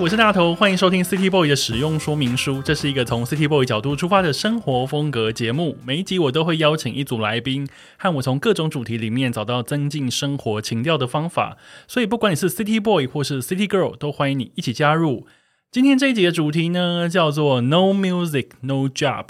[0.00, 2.62] 我是大头，欢迎收听 City Boy 的使用说明书。
[2.62, 5.76] 这是一个从 City Boy 角度出发的生活风格节目。
[5.84, 7.68] 每一集我都会邀请一组来宾，
[7.98, 11.58] 和我从各种主题里面找到增进生活情调的方法。
[11.86, 15.26] 所以，不管你是 City Boy 或是 City Girl，都欢迎你一起加入。
[15.70, 19.26] 今天这一集的主题呢，叫做 No Music No Job。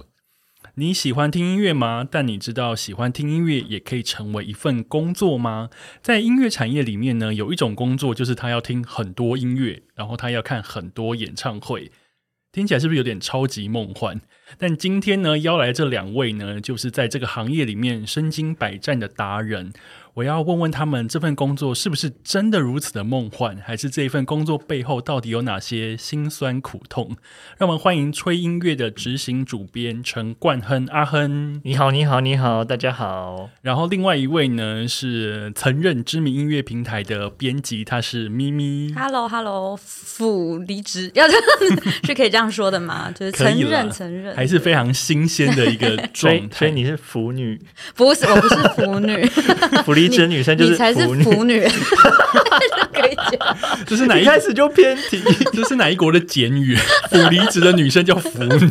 [0.77, 2.07] 你喜欢听音乐吗？
[2.09, 5.69] 但你知道喜欢听音乐也可以成为一份工作吗？
[6.01, 11.91] 在音乐产业里面呢，有一种工作就是他要听很多音乐，然后他要看很多演唱会。
[12.53, 14.21] 听起来是不是有点超级梦幻？
[14.59, 19.73] 但今天呢，邀来这两位呢，就是在这个行业里面身经百战的达人。
[20.15, 27.17] 我要问问他们，这份工作是不是真的如此的梦幻，还是这一份工作背后到底有哪些辛酸苦痛？
[27.59, 33.51] 让我们欢迎吹音乐的执行主编陈冠亨阿亨，你好，你好，你好，大家好。
[33.63, 38.93] 然后另外一位呢是曾任知名音乐平台的编辑，他是咪咪。
[38.95, 43.13] Hello，Hello，辅离职要是可以这样说的吗？
[43.13, 46.59] 就是承认，承认，还是非常新鲜的一个 状态。
[46.59, 47.61] 所以你是腐女？
[47.95, 49.31] 不是，我不是腐女。
[50.09, 51.61] 腐离职女生就是才是腐女，
[52.93, 53.57] 可以讲。
[53.87, 55.23] 这是哪一开始就偏题？
[55.53, 56.75] 这是哪一国的简语？
[57.11, 58.71] 腐离职的女生叫腐女。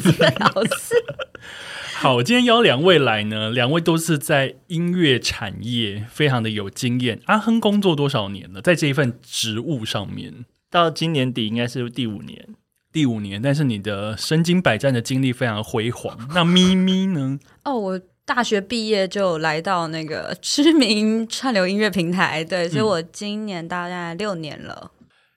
[1.95, 7.19] 好，今天邀两位来呢，两位都是在音乐产业非常的有经验。
[7.25, 8.61] 阿亨工作多少年了？
[8.61, 12.47] 在这一份职务上面，到今年底应该是第五年。
[12.91, 16.17] 第五年，但是你的身经百战的经历非常辉煌。
[16.33, 17.37] 那咪咪呢？
[17.63, 18.01] 哦，我。
[18.29, 24.91] 大学毕业就来到那个知名串流音乐平台，对，所以我今年大概六年了。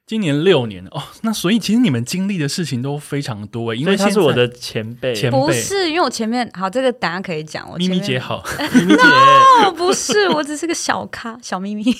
[0.06, 7.66] 今年六年哦，那所以其实你们经历的事情都非常多，因为他是我的前辈，前辈不是因为我前面好，这个答案可以讲。
[7.66, 8.44] 我咪咪姐好，
[8.74, 9.02] 咪咪姐
[9.74, 11.84] 不是，我只是个小咖，小咪咪。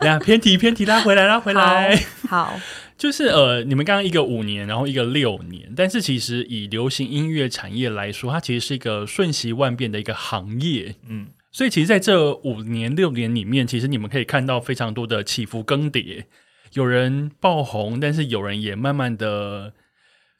[0.00, 2.58] 呀，偏题偏题，拉回来拉回来，好。
[2.98, 16.24] 就是呃，你们刚刚一个五年，然后一个六年，但是其实以流行音乐产业来说，它其实是一个瞬息万变的一个行业，嗯，所以其实在这五年六年里面，其实你们可以看到非常多的起伏更迭，
[16.72, 19.72] 有人爆红，但是有人也慢慢的。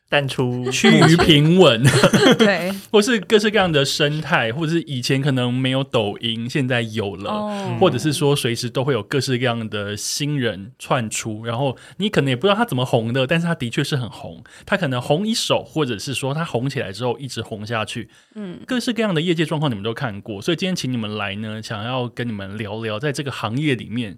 [0.09, 1.83] 淡出 趋于平稳，
[2.39, 24.17] 对，或是各式各样的生态，或者是以前可能没有抖音，现在有了，或者是说随时都会有各式各样的新人窜出，然后你可能也不知道他怎么红的，但是他的确是很红，他可能红一手，或者是说他红起来之后一直红下去，嗯，各式各样的业界状况你们都看过，所以今天请你们来呢，想要跟你们聊聊，在这个行业里面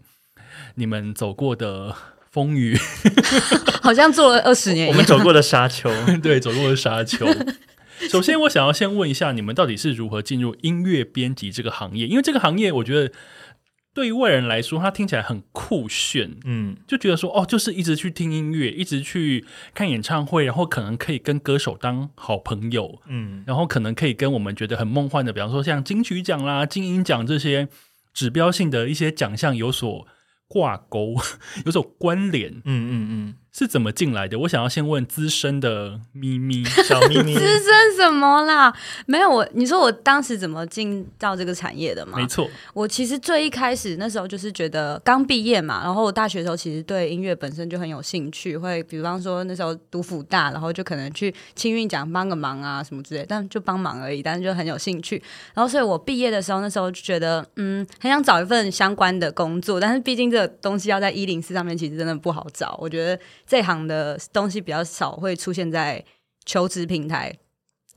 [0.76, 1.96] 你们走过的。
[2.30, 2.76] 风雨，
[3.82, 4.88] 好像做了二十年。
[4.88, 5.90] 我们走过的沙丘，
[6.22, 7.26] 对，走过的沙丘。
[8.08, 12.06] 首先，我想要先问一下，你们到底是如何进入音乐编辑这个行业？
[12.06, 13.12] 因为这个行业，我觉得
[13.92, 27.68] 对于外人来说，它听起来很酷炫，嗯，就觉得说，哦，就是一直去听音乐，一直去看演唱会，然后可能可以跟歌手当好朋友，嗯，然后可能可以跟我们觉得很梦幻的，比方说像金曲奖啦、金鹰奖这些
[28.14, 30.06] 指标性的一些奖项有所。
[30.50, 31.14] 挂钩
[31.64, 34.38] 有种关联，嗯嗯嗯，是怎么进来的？
[34.38, 38.72] 我想要先问资深的咪咪 小咪咪，资深什么啦？
[39.06, 42.18] 没有我，你说我当时怎么进到这个产业的吗？
[42.18, 55.20] 没错，我其实最一开始那时候就是觉得刚毕业嘛，然后我大学的时候其实对音乐本身就很有兴趣，会比方说那时候读辅大，然后就可能去青运奖帮个忙啊什么之类，但就帮忙而已，但是就很有兴趣。
[55.54, 60.50] 然后所以我毕业的时候，那时候就觉得嗯，很想找一份相关的工作，但是毕竟这个。
[60.60, 62.76] 东西要在一零四上面，其实真的不好找。
[62.80, 63.18] 我觉得
[63.50, 66.04] 这行的东西比较少会出现在
[66.46, 67.36] 求职平台。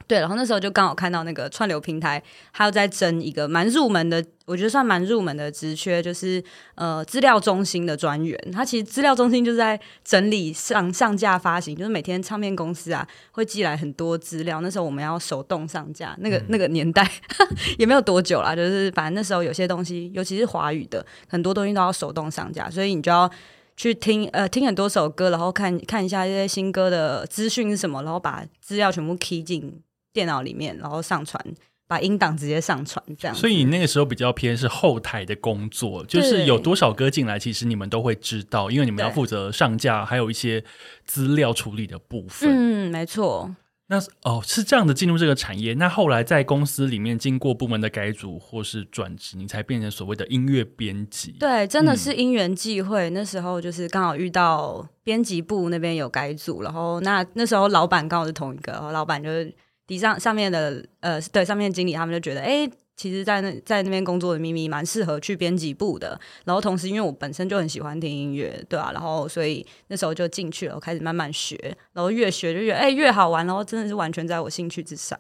[0.08, 2.22] 对，然后那时候就刚好看到那个串流平台，
[2.52, 8.38] 还有在争一个蛮入门的，我觉得算蛮入门的职缺，就是呃资料中心的专员。
[8.52, 16.16] 他其实资料中心就是在整理上上架发行，就是每天唱片公司啊会寄来很多资料，那时候我们要手动上架。
[16.20, 17.08] 那个那个年代
[17.78, 23.30] 也没有多久啦，就是反正那时候有些东西，尤其是华语的很多东西都要手动上架，所以你就要
[23.76, 29.82] 去听呃听很多首歌，然后看看一下这些新歌的资讯是什么，然后把资料全部 key 进。
[30.14, 31.44] 电脑里面，然后上传，
[31.88, 33.36] 把音档直接上传，这样。
[33.36, 40.64] 所以你那个时候比较偏是后台的工作，就是有多少歌进来，其实你们都会知道，因为你们要负责上架，还有一些
[41.04, 42.48] 资料处理的部分。
[42.48, 43.56] 嗯，没错。
[43.94, 45.76] 那是哦是这样的进入这个产业。
[45.76, 51.34] 那后来在公司里面经过部门的改组或是转职，你才变成所谓的音乐编辑。
[51.40, 53.10] 对，真的是因缘际会。
[53.12, 59.54] 那时候就是刚好遇到编辑部那边有改组，然后那那时候老板刚好是同一个，然后老板就是
[59.86, 62.68] 底上上面的呃对上面经理他们就觉得哎。
[63.04, 66.18] 其实，在那在那边工作的咪咪蛮适合去编辑部的。
[66.46, 71.58] 然后同时，因为我本身就很喜欢听音乐，对啊，然后所以那时候就进去了，开始慢慢学，
[71.92, 75.20] 然后越学就越哎越好玩，然后真的是完全在我兴趣之上。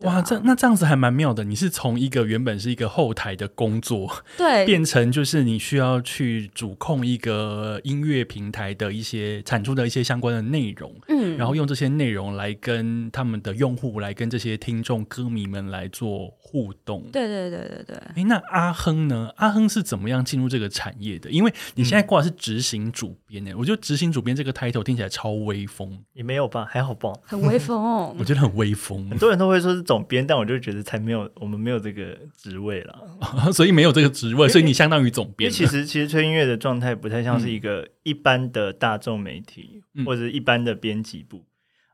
[0.00, 1.42] 哇，这那这样子还蛮妙的。
[1.42, 17.02] 你是从一个原本是一个后台的工作，对，变成就是你需要去主控一个音乐平台的一些产出的一些相关的内容，嗯，然后用这些内容来跟他们的用户，来跟这些听众歌迷们来做互动。
[17.10, 17.96] 对对对对对。
[18.14, 19.30] 哎，那阿亨呢？
[19.36, 21.30] 阿亨是怎么样进入这个产业的？
[21.30, 25.98] 因为你现在挂的是执行主编呢，我觉得执行主编这个 title 听起来超威风。
[26.12, 28.14] 也没有吧，还好吧，很威风哦。
[28.20, 29.86] 我觉得很威风，很多人都会说是。
[29.86, 32.98] 总编，但我就觉得才没有，我们没有这个职位了，
[33.54, 35.48] 所以没有这个职位，所以你相当于总编。
[35.48, 41.44] 其实，其实吹音乐的状态不太像是一个一般的大众媒体或者一般的编辑部。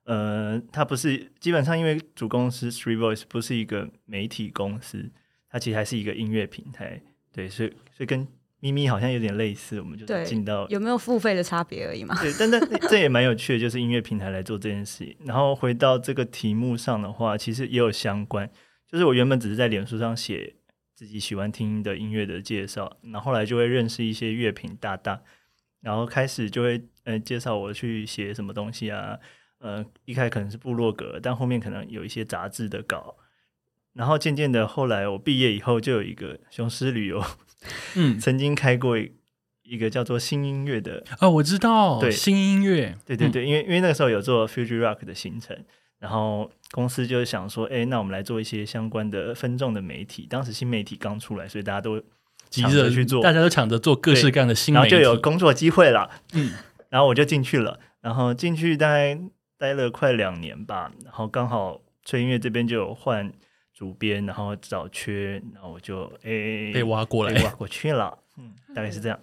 [0.04, 5.10] 呃，它不是基本上因为主公司 Three Voice 不是一个媒体公司，
[5.48, 7.00] 它其实还是一个音乐平台。
[7.32, 8.26] 对，所以所以跟
[8.60, 12.14] 咪咪好像有点类似，我们就进到有没有付费的差别而已嘛？
[12.20, 12.60] 对，但但
[12.90, 15.16] 这也蛮有趣的，就是音乐平台来做这件事。
[15.24, 18.50] 然后回到这个题目上的话，其实也有相关。
[18.88, 20.54] 就是我原本只是在脸书上写
[20.94, 25.22] 自己喜欢听的音乐的介绍，然后来就会认识一些乐评大大，
[25.80, 29.18] 然后开始就会呃介绍我去写什么东西啊。
[29.62, 33.16] 呃，一开始可能是部落格，但后面可能有一些杂志的稿。
[33.94, 37.22] 然后渐渐的，后来我毕业以后，就有一个雄狮旅游。
[37.94, 45.56] 嗯， 曾经开过一个叫做新音乐的哦，我知道，对新音乐，对对对，因为因为那个时候有做 Future Rock 的行程，
[46.00, 50.26] 然后公司就想说，哎，那我们来做一些相关的分众的媒体。
[50.28, 52.02] 当时新媒体刚出来，所以大家都
[52.48, 56.10] 急着去做，大家都抢着做各式各样的新，然后就有工作机会了。
[56.32, 56.52] 嗯，
[56.88, 59.20] 然后我就进去了，然后进去大概
[59.62, 63.32] 待了快两年吧，然后刚好吹音乐这边就有换。
[63.74, 68.16] 主编，然后找缺，然后我就诶被挖过来，被挖过去了。
[68.36, 69.18] 嗯，大概是这样。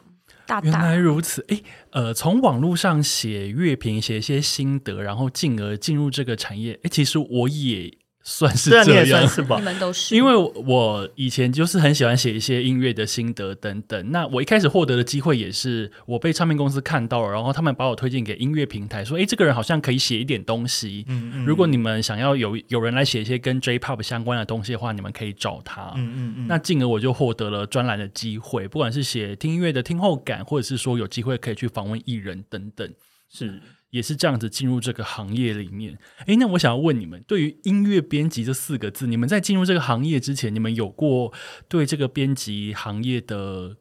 [0.63, 6.77] 原来如此，哎，呃，从网络上写乐评，写一些心得，然后进而进入这个产业。
[6.83, 7.95] 哎，其实我也。
[8.30, 9.58] 算是这样，是吧？
[9.58, 14.12] 你们都是，因为我以前就是很喜欢写一些音乐的心得等等。
[14.12, 21.04] 那我一开始获得的机会也是我被唱片公司看到了，然后他们把我推荐给音乐平台，说：“哎，这个人好像可以写一点东西。
[21.08, 25.92] 嗯嗯，如果你们想要有有人来写一些跟 J-Pop 相关的东西的话，你们可以找他。
[25.96, 26.48] 嗯嗯嗯。
[26.48, 32.88] 那进而我就获得了专栏的机会，不管是写听音乐的听后感，或者是说有机会可以去访问艺人等等，
[33.28, 33.60] 是。
[33.91, 35.97] 也是这样子进入这个行业里面。
[36.27, 41.33] 诶，那我想要问你们，对于音乐编辑这四个字，你们在进入这个行业之前，你们有过
[41.68, 43.77] 对这个编辑行业的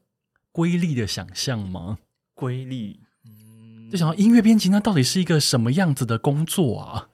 [0.52, 1.98] 规律的想象吗？
[2.34, 7.08] 规律，嗯，就想到音乐编辑那到底是一个什么样子的工作啊？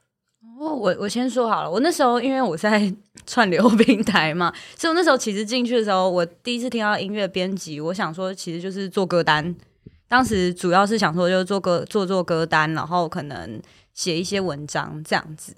[0.61, 2.95] 哦，我我先说好了，我那时候因为我在
[3.27, 9.55] 串流平台嘛，所以我那时候其实进去的时候，我第一次听到音乐编辑，我想说其实就是做歌单。
[10.15, 13.61] 当时主要是想说，就是做歌做做歌单，然后可能
[13.95, 15.53] 写一些文章这样子。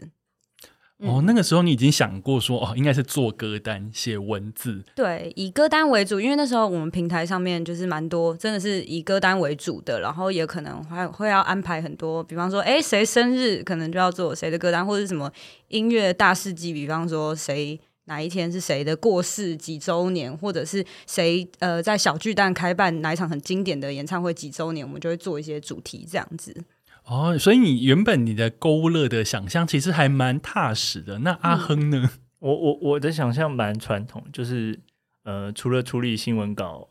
[1.01, 4.83] 哦，那个时候你已经想过说，哦，应该是做歌单、写文字。
[4.95, 15.31] 对，以歌单为主，因为那时候我们平台上面就是蛮多，真的是以歌单为主的，然后也可能还会要安排很多，比方说，哎，谁生日可能就要做谁的歌单，或者什么
[15.69, 17.79] 音乐大事记，比方说谁。
[18.07, 26.65] 哪一天是谁的过世几周年，或者是谁呃在小巨蛋开办哪一场很经典的演唱会几周年，我们就会做一些主题这样子。
[27.05, 31.21] 哦，所以你原本你的勾勒的想象其实还蛮踏实的。
[31.21, 32.11] 那阿亨呢？
[32.39, 34.79] 我我我的想象蛮传统，就是
[35.23, 36.89] 呃除了处理新闻稿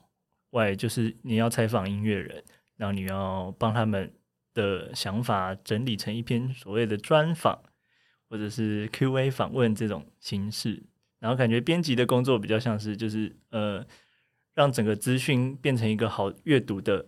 [0.51, 2.43] 外，就是你要采访音乐人，
[2.77, 4.11] 然后你要帮他们
[4.53, 7.59] 的想法整理成一篇所谓的专访，
[8.29, 10.83] 或者是 Q&A 访问这种形式。
[11.25, 13.83] 然后感觉编辑的工作比较像是，就是呃，
[14.53, 17.03] 让整个资讯变成一个好阅读的，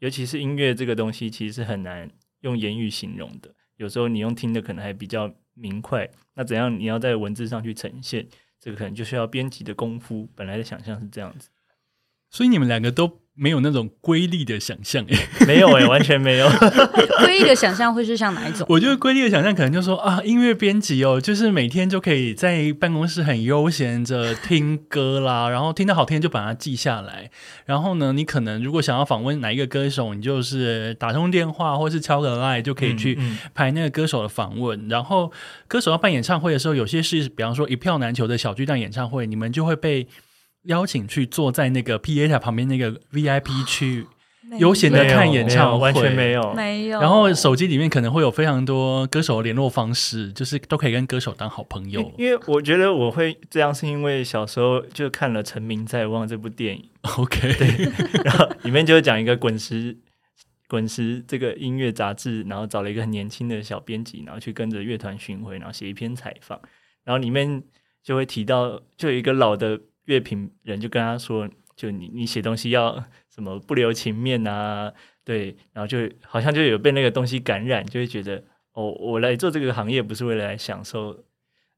[0.00, 2.10] 尤其是音乐这个东西，其实是很难
[2.40, 3.54] 用言语形容的。
[3.76, 8.26] 有时候你用听的可能还比较明快，那怎样你要在文字上去呈现，
[8.58, 10.28] 这个可能就需要编辑的功夫。
[10.34, 11.48] 本来的想象是这样子。
[12.28, 15.18] 所以你们两个都没有那种瑰丽的想象诶。
[15.46, 16.48] 没有哎、完全没有。
[17.24, 18.66] 瑰丽的想象会是像哪一种？
[18.68, 27.30] 我觉得瑰丽的想象可能就说啊，音乐编辑哦，就是每天就可以在办公室很悠闲着听歌啦，然后听到好听就把它记下来。
[27.64, 33.18] 然后呢，你可能如果想要访问哪一个歌手，你就是打通电话或是敲个 line 就可以去
[33.54, 34.88] 排那个歌手的访问。
[34.88, 35.32] 然后
[35.66, 40.06] 歌手要办演唱会的时候，有些是比方说一票难求的小巨蛋演唱会，你们就会被
[40.64, 44.06] 邀请去坐在那个 PA 塔旁边那个 VIP 区。
[44.58, 46.54] 悠闲的看演唱会没有完全没有。
[46.54, 47.00] 没有。
[47.00, 52.12] 然后手机里面可能会有非常多歌手的联络方式，就是都可以跟歌手当好朋友。
[52.18, 56.84] 因为我觉得我会这样，是因为小时候就看了《成名在望》这部电影
[57.16, 57.48] ，OK，
[58.24, 59.96] 然后里面就会讲一个滚石
[60.66, 66.58] 滚石这个音乐杂志，然后找了一个很年轻的小编辑，然后去跟着乐团巡回，然后写一篇采访，
[67.04, 67.62] 然后里面
[68.02, 74.92] 就会提到，就有一个老的乐评人就跟他说，就你你写东西要什么不留情面啊，
[75.24, 81.24] 对，然后就好像就有被那个东西感染，就会觉得哦，我来做这个行业不是为了来享受。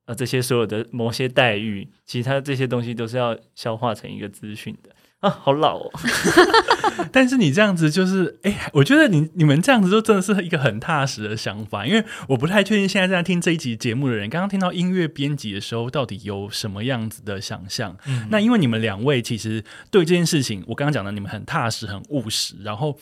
[0.04, 4.90] 啊，这些所有的某些待遇，其他这些东西都是要消化成一个资讯的
[5.22, 5.90] 啊，好老哦。
[7.12, 17.96] 但是你这样子就是，哎、我觉得你你们这样子就真的是一个很踏实的想法，因为我不太确定现在在听这一集节目的人，刚刚听到音乐编辑的时候，到底有什么样子的想象。
[18.06, 22.98] 嗯那因为你们两位其实对这件事情，我刚刚讲的，你们很踏实、很务实，然后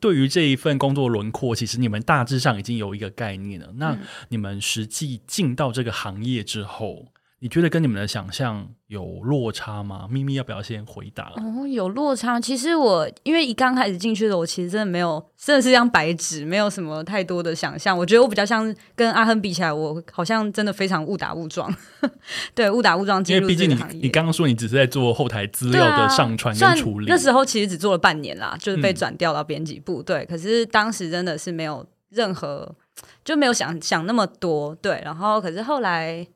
[0.00, 3.68] 对于这一份工作轮廓，其实你们大致上已经有一个概念了。
[3.76, 7.06] 那嗯你们实际进到这个行业之后，
[7.40, 10.08] 你觉得跟你们的想象有落差吗？
[10.10, 11.32] 咪咪要不要先回答？
[11.36, 12.40] 哦，有落差。
[12.40, 17.96] 其实我因为一刚开始进去的，我其实真的没有，真的是一张白纸，没有什么太多的想象。
[17.96, 21.72] 我觉得我比较像跟阿亨比起来，我好像真的非常误打误撞，
[22.56, 24.00] 对，误打误撞进入因为毕竟你。
[24.02, 30.02] 你刚刚说你只是在做后台资料的上传跟处理，那时候其实只做了半年啦，就是被嗯转调到编辑部。
[30.02, 32.74] 对，可是当时真的是没有任何，
[33.24, 34.74] 就没有想想那么多。
[34.74, 36.26] 对，然后可是后来。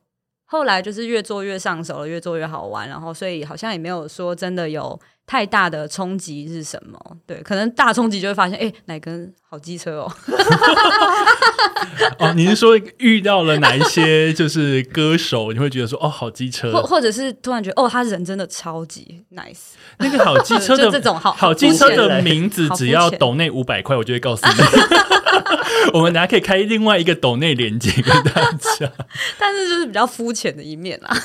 [0.53, 6.95] 后来就是越做越上手了，越做越好玩，然后所以好像也没有说真的有太大的冲击是什么。
[7.25, 10.11] 对，可能大冲击就会发现，哎、哪根好机车哦，
[12.17, 24.53] 哦，你是说遇到了哪一些就是歌手，你会觉得说哦，好机车或，或者是突然觉得，哦，他人真的超级 nice，那个好机车的 这的种好好机车的名字，只要浅抖内五百块，我就会告诉你。
[25.93, 28.91] 我们等下可以开另外一个抖内连接跟大家。
[29.37, 31.15] 但是就是比较肤浅的一面啦。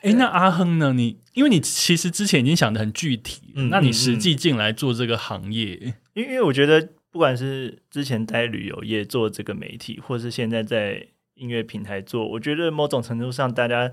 [0.00, 0.94] 哎，那阿亨呢？
[0.94, 5.78] 你因为你其实之前已经想的很具体，嗯那你嗯实际进来做这个行业，
[6.14, 13.92] 因为因为我觉得，不管是之前在旅游业做这个媒体，或是现在在音乐平台做，我觉得某种程度上，大家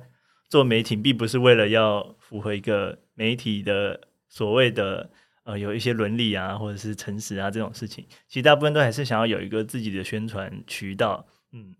[0.49, 5.09] 做媒体并不是为了要符合一个媒体的所谓的
[5.43, 11.75] 呃有一些伦理啊，或者是诚实啊这种事情，其实大部分都还是想要有一个自己的宣传渠道，嗯，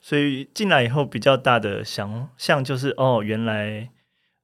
[0.00, 3.90] 所以进来以后比较大的想象就是，哦，原来。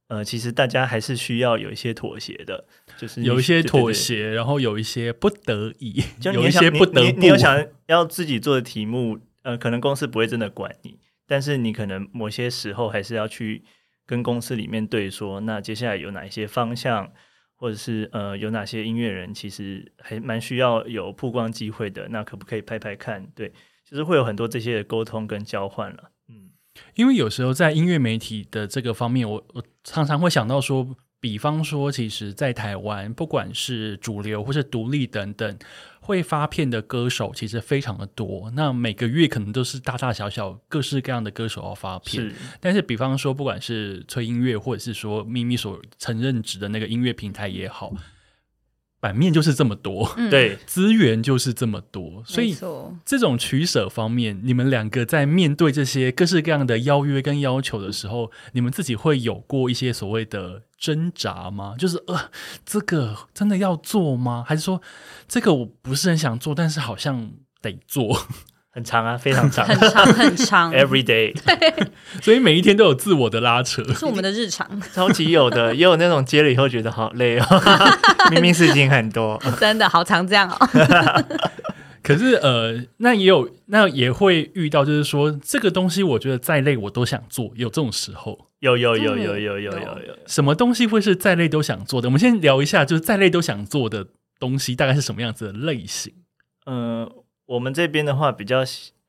[0.09, 2.67] 呃，其实大家还是需要有一些妥协的，
[3.03, 6.01] 就是有一些对对对妥协，然后有一些不得已，
[6.33, 7.19] 有一些不得不。
[7.19, 13.65] 你有想要自己做的题目，呃，可能公司不会真的管你，但是你可能某些时候还是要去
[14.07, 17.11] 跟公司里面对说，那接下来有哪一些方向，
[17.57, 23.27] 或者是呃有哪些音乐人其实还蛮需要有曝光机会的，那可不可以拍拍看？
[23.35, 23.53] 对，
[23.85, 26.13] 就是会有很多这些的沟通跟交换了。
[26.29, 26.51] 嗯，
[26.95, 35.57] 因为有时候在音乐媒体的这个方面，我我常常会想到说，比方说，其实，在台湾，不管是主流或是独立等等，
[36.01, 38.51] 会发片的歌手其实非常的多。
[38.57, 42.25] 那每个月可能都是大大小小、各式各样的歌手要发片。
[42.25, 47.95] 是，但是，比方说，不管是吹音乐，或者是说咪咪所曾任职的那个音乐平台也好，
[49.03, 52.57] 版面就是这么多，嗯，对，资源就是这么多，所以
[53.05, 61.75] 这种取舍方面，你们两个在面对这些各式各样的邀约跟要求的时候，你们自己会有过一些所谓的挣扎吗？
[61.77, 62.31] 就是呃，
[62.65, 64.45] 这个真的要做吗？
[64.47, 64.81] 还是说
[65.27, 68.29] 这个我不是很想做，但是好像得做？
[68.73, 71.37] 很长啊，非常长很长很长，， every day，
[72.23, 73.85] 所以每一天都有自我的拉扯。
[73.93, 77.47] 是我们的日常， 超级有的，也有那种接了以后觉得好累哦，
[78.31, 79.41] 明明事情很多。
[79.61, 81.25] 真的好常这样哦。
[82.03, 88.49] 可是呃，那也有那也会遇到，就是说这个东西，我觉得再累我都想做，有这种时候。
[88.59, 92.09] 有有有有有有有有，什么东西会是再累都想做的？
[92.09, 94.07] 我们先聊一下，就是再累都想做的
[94.41, 96.13] 东西，大概是什么样子的类型？
[96.67, 97.09] 嗯、
[97.47, 98.65] 我们这边的话比较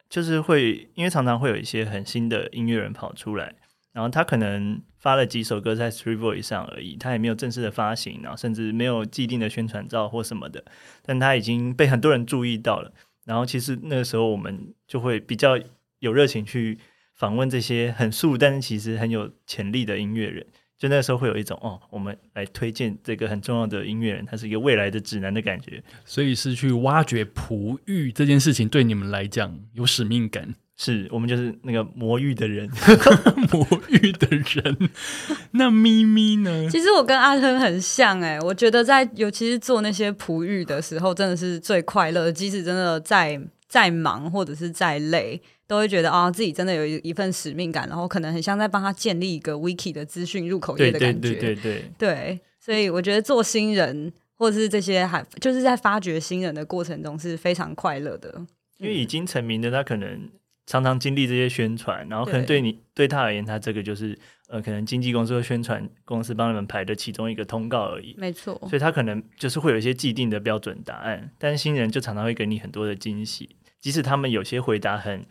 [0.09, 3.55] 就是会，因为常常会有一些很新的音乐人跑出来，
[3.91, 10.63] 然后他可能发了几首歌在 Street Voice 上而已，他也没有正式的发行，然后甚至没有既定的宣传照或什么的，
[11.03, 12.91] 但他已经被很多人注意到了。
[13.25, 15.57] 然后其实那个时候我们就会比较
[15.99, 16.77] 有热情去
[17.13, 20.45] 访问这些很素但是其实很有潜力的音乐人。
[20.77, 25.81] 就那个时候会有一种哦，我们来推荐这个很重要的音乐人，他是一个未来的指南的感觉。
[26.05, 30.55] 所以是去挖掘璞玉这件事情，对你们来讲有使命感。
[30.75, 32.67] 是我们就是那个魔芋的人，
[33.53, 34.89] 魔芋的人。
[35.51, 36.67] 那咪咪呢？
[36.67, 42.31] 其实我跟阿亨很像哎，我觉得在尤其是做那些璞玉的时候，真的是最快乐。
[42.31, 51.19] 即使真的再再忙或者是再累，都会觉得啊，自己真的有一一份使命感，然后可能很像在帮他建立一个 wiki 的资讯入口页的感觉。
[51.19, 58.45] 对对对对对，所以我觉得做新人或者是这些还就是在发掘新人的过程中是非常快乐的，
[58.77, 60.29] 因为已经成名的他可能。
[60.65, 64.17] 常常经历这些宣传，然后可能对你对他而言，他这个就是
[64.47, 68.15] 呃，可能经纪公司或宣传公司帮你们排的其中一个通告而已。
[68.17, 75.25] 没错，所以他可能就是会有一些既定的标准答案，但新人就常常会给你很多的惊喜，即使他们有些回答很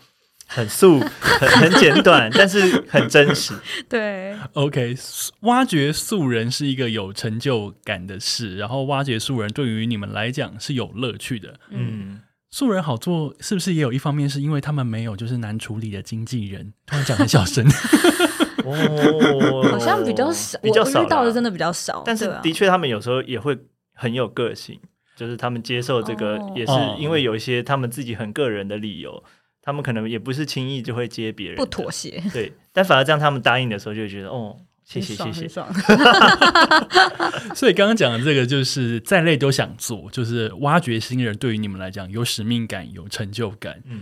[0.54, 3.54] 很素、很 很简短，但是很真实。
[3.88, 4.94] 对，OK，
[5.40, 11.54] 挖掘素人是一个有成就感的事，然后挖掘素人对于你们来讲是有乐趣的。
[11.70, 12.20] 嗯。
[12.54, 16.74] 素人好做，是不是也有一方面是因为他们没有就是难处理的经纪人？
[16.84, 17.66] 突然讲很小声，
[18.62, 22.02] 哦，好像比较少，比较少遇到的真的比较少。
[22.04, 23.58] 但是的确，他们有时候也会
[23.94, 24.78] 很有个性，
[25.16, 29.24] 就是他们接受这个，也是因为有一些他们自己很个人的理由，
[29.62, 32.22] 他们可能也不是轻易就会接别人，不妥协。
[32.32, 34.58] 对，但反而这样他们答应的时候，就觉得哦。
[34.84, 35.48] 谢谢谢谢，
[37.54, 43.80] 所以刚刚讲的这个就是再累都想做，就是挖掘新人，对于你们来讲有使命感、有成就感。
[43.86, 44.00] 嗯，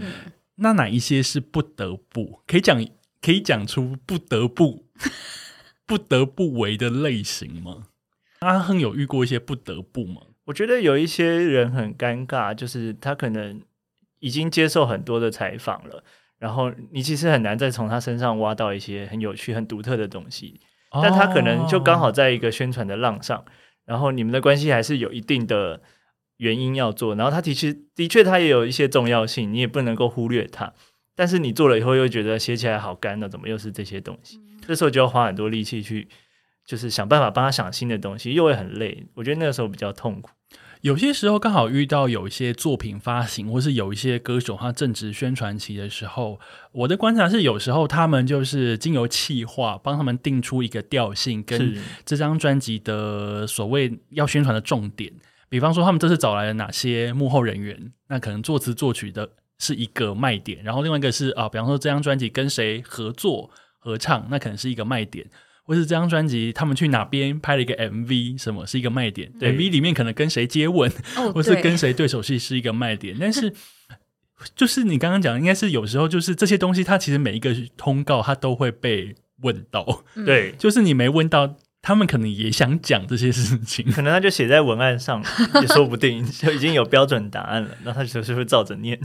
[0.56, 2.82] 那哪一些是不得不可以讲，
[3.20, 4.86] 可以讲出不得不
[5.86, 7.84] 不得不为的类型吗？
[8.40, 10.22] 阿亨有遇过一些不得不吗？
[10.46, 13.60] 我觉得有一些人很尴尬，就是他可能
[14.20, 16.04] 已经接受很多的采访了，
[16.38, 20.60] 然后你其实很难再从他身上挖到一些很有趣、很独特的东西。
[20.92, 23.44] 但他可能就刚好在一个宣传的浪上，
[23.84, 25.80] 然后你们的关系还是有一定的
[26.38, 30.72] 原因要做，然后他其实的确他也有一些重要性，你也不能够忽略他。
[31.14, 34.40] 但是你做了以后又觉得写起来好干呢，怎么又是这些东西？
[34.66, 36.08] 这时候就要花很多力气去，
[36.66, 39.06] 就是想办法帮他想新的东西，又会很累。
[39.14, 40.30] 我觉得那个时候比较痛苦。
[40.82, 46.40] 有些时候刚好遇到有一些作品发行，或是有一些歌手他正值宣传期的时候，
[46.72, 55.12] 我的观察是，有时候他们就是经由企划帮他们定出一个调性，跟这张专辑的所谓要宣传的重点。
[55.50, 65.28] 比方说，他们这次找来了哪些幕后人员，那可能作词作曲的是一个卖点，然后另外一个是啊，比方说这张专辑跟谁合作合唱，那可能是一个卖点。
[65.70, 70.90] 或是这张专辑，他们去哪边拍了一个 MV，什么是一个卖点？MV 里面可能跟谁接吻，
[71.32, 73.16] 或是跟谁对手戏是一个卖点。
[73.20, 73.54] 但是，
[74.56, 80.02] 就是你刚刚讲，应该是有时候就是这些东西，它其实每一个通告它都会被问到。
[80.26, 81.56] 对，就是你没问到。
[81.82, 85.22] 他们可能也想讲这些事情，可能他就写在文案上，
[85.60, 87.70] 也说不定 就已经有标准答案了。
[87.84, 89.00] 那他就是会照着念。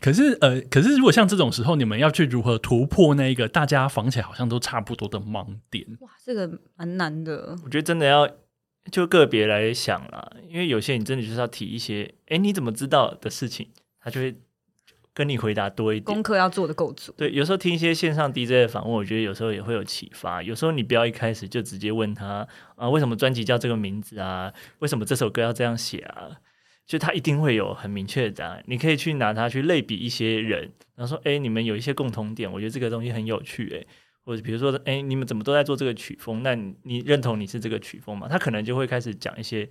[0.00, 5.86] 可是，呃，可是如果像这种时候，你们要去如何突破那一个大家仿起来好像都差不多的盲点？
[6.00, 7.56] 哇，这个蛮难的。
[7.64, 8.28] 我觉得真的要
[8.90, 13.68] 就个别来想啦，因为有些你真的就是要提一些，哎，你怎么知道的事情，
[14.00, 14.34] 他就会。
[15.14, 17.14] 跟你回答多一点，功课要做的够足。
[17.16, 20.42] 对，有时候听一些线上 DJ 的访问，我觉得有时候也会有启发。
[20.42, 24.52] 有时候你不要一开始就直接问他啊，为什么专辑叫这个名字啊？
[24.80, 26.30] 为什么这首歌要这样写啊？
[26.84, 28.62] 就他一定会有很明确的答案。
[28.66, 33.86] 你可以去拿它去类比一些人，然后说，哎，你们有一些共同点，我觉得这个东西很有趣，哎，
[34.24, 36.42] 或者比如说，哎，你们怎么都在做这个曲风？
[36.42, 38.26] 那你认同你是这个曲风吗？
[38.28, 39.68] 他可能就会开始讲一些。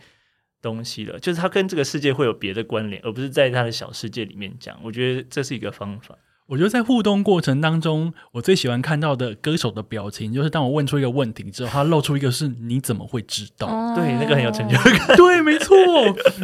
[0.64, 4.76] 东西了，就是他跟这个世界会有别的关联，而不是在他的小世界里面讲。
[4.82, 6.16] 我觉得这是一个方法。
[6.48, 15.08] 我觉得在互动过程当中，我最喜欢看到的歌手的表情，就是当我问出一个问题之后，他露出一个是“你怎么会知道？”对，那个很有成就感。
[15.16, 15.76] 对，没错。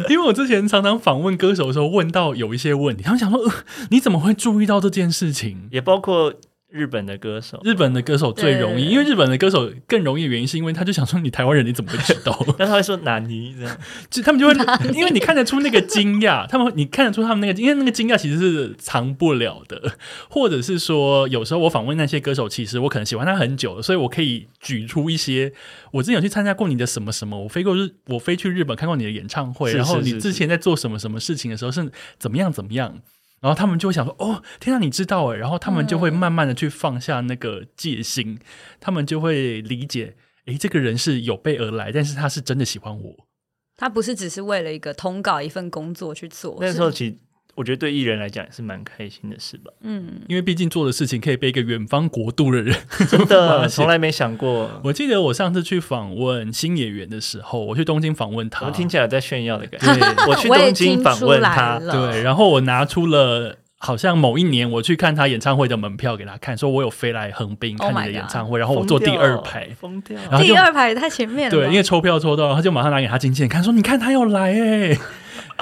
[0.08, 3.40] 因为我之前常常访问歌手的时候，问到有一些问题，他们想说
[3.90, 6.34] ：“你怎么会注意到这件事情？”也包括。
[6.70, 12.46] 日本的歌手，日本的歌手最容易，因为日本的歌手更容易的原因，是因为他就想说你台湾人你怎么会知道？
[12.56, 13.54] 但他会说哪尼？
[13.58, 13.76] 这样，
[14.08, 14.54] 就他们就会，
[14.94, 19.96] 因为你看得出那个惊讶，他们你看得出他们那个，因为那个惊讶其实是藏不了的，
[20.28, 25.52] 或者是说有时候我访问那些歌手，其实我可能喜欢他很久了，所以我可以举出一些，
[25.92, 33.00] 我之前有去参加过你的什么什么，我飞过日，我飞去日本看过你的演唱会，然后你之前在做什么什么事情的时候是怎么样怎么样。
[33.40, 38.38] 然后他们就会想说：“哦，天啊，你知道哎！”然后他们就会慢慢的去放下那个戒心，
[38.78, 43.26] 他们就会理解，诶，这个人是有备而来，但是他是真的喜欢我。
[43.76, 46.58] 他不是只是为了一个通告、一份工作去做。
[46.60, 47.16] 那时候其实
[47.60, 49.70] 我觉得对艺人来讲也是蛮开心的事吧。
[49.82, 52.74] 嗯，因为毕竟做的事情可以被一个远方国度的人
[53.06, 54.80] 真的 从来没想过。
[54.82, 60.06] 我记得我上次去访问新演员的时候，我去东京访问他，听起来有在炫耀的感对觉。
[60.26, 70.16] 我去东京访问他，了对，然后我拿出了好像某一年我去看他演唱会的门票给他看，说我有飞来横滨 Oh 看你的演唱会，然后我坐第二排，疯掉。
[70.30, 71.54] 然后第二排也太前面了。
[71.54, 74.96] 对，因为抽票抽到，他就马上拿给他经纪人看，说你看他要来哎。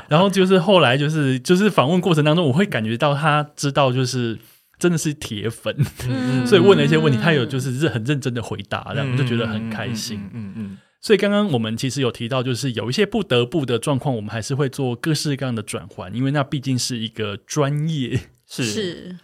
[0.08, 4.38] 然后就是后来就是就是访问过程当中，我会感觉到他知道就是
[4.78, 5.74] 真的是铁粉，
[6.08, 6.46] 嗯。
[6.46, 9.16] 所以问了一些问题，他有就是是很认真的回答，这样嗯。
[9.16, 10.18] 就觉得很开心。
[10.32, 10.78] 嗯嗯嗯。
[11.00, 18.20] 所以刚刚我们其实有提到，就是有一些不得不的状况，我们还是会做各式各样的转换，因为那毕竟是一个专业。
[18.46, 18.64] 是。
[18.64, 19.16] 是。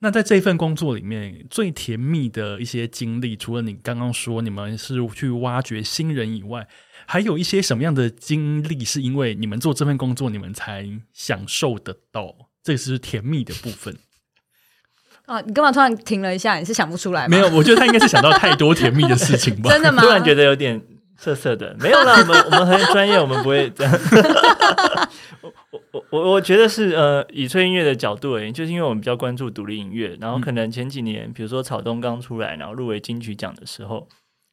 [0.00, 6.66] 那在这份工作里面，最甜蜜的一些经历，除了你刚刚说你们是去挖掘新人以外，
[7.06, 12.34] 还有一些什么样的经历是因为你们做这份工作，你们才享受得到？
[12.62, 13.96] 这是甜蜜的部分。
[15.26, 16.56] 啊，你干嘛突然停了一下？
[16.56, 17.28] 你是想不出来吗？
[17.28, 19.70] 没有，我觉得他应该是想到太多甜蜜的事情吧。
[19.74, 20.02] 真的吗？
[20.02, 20.80] 突然觉得有点
[21.16, 23.92] 涩涩的，没有啦， 我们我们很专业，我们不会这样。
[25.42, 25.52] 我
[25.92, 34.08] 我我我觉得是呃，以吹音乐的角度而言，就是因为我们比较关注独立音乐，然后可能前几年，比如说草东刚出来，然后入围金曲奖的时候，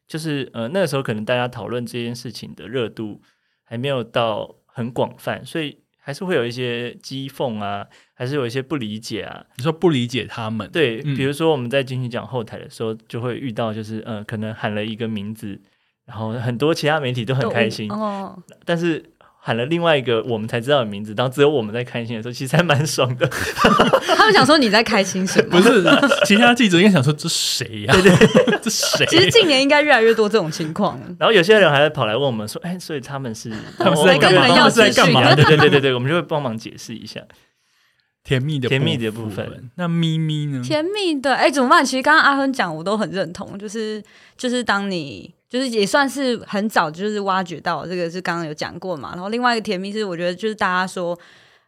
[0.10, 3.22] 就是呃那个时候可能大家讨论这件事情的热度
[3.64, 15.62] 还没有到很广泛，所以还是会有一些讥讽啊，还是有一些不理解啊，你说不理解他们，对，嗯比如说我们在金曲奖后台的时候，就会遇到就是呃，可能喊了一个名字，
[16.06, 18.42] 然后很多其他媒体都很都开心，哦。
[18.66, 19.04] 但是
[19.50, 23.28] 喊了另外一个我们才知道的名字，然后只有我们在开心的时候，其实还蛮爽的。
[24.16, 25.50] 他们想说你在开心什么？
[25.50, 25.84] 不是
[26.24, 29.04] 其他记者应该想说这谁呀、对对 这谁？
[29.08, 31.00] 其实近年应该越来越多这种情况。
[31.18, 37.20] 然后有些人还会跑来问我们说：“哎，所以他们是他们是在我干嘛我他们是在干嘛对对对对对，我们就会帮忙解释一下。
[38.24, 39.72] 甜蜜的甜蜜的部部分。
[39.78, 40.62] 那咪咪呢？
[40.64, 41.84] 甜蜜的，哎、怎么办？
[41.84, 44.04] 其实刚刚阿亨讲，我都很认同，就是
[44.38, 49.12] 就是当你就是也算是很早就是挖掘到这个是刚刚有讲过嘛。
[49.14, 51.18] 然后另外一个甜蜜是，我觉得就是大家说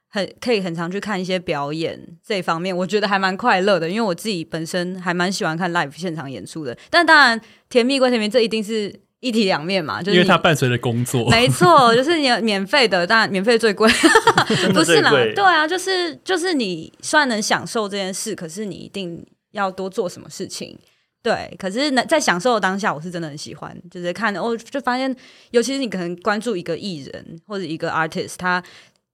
[0.08, 6.78] 很可以很常去看一些表演这一方面，我觉得还蛮快乐的，因为我自己本身还蛮喜欢看 live 现场演出的。
[6.89, 7.39] 但当然，
[7.70, 13.89] 甜蜜归甜蜜，这一定是一体两面嘛，就是因为它伴随着工作，没错，就是你免费的，当然免费最贵，
[14.74, 20.78] 不是啦，对啊，就是就是你虽然能享受这件事，可是你一定要多做什么事情。
[21.23, 25.15] 对，可是呢，在享受的当下，我是真的很喜欢，就是看哦，就发现，
[25.51, 28.62] 尤其是你可能关注一个艺人或者一个 artist，他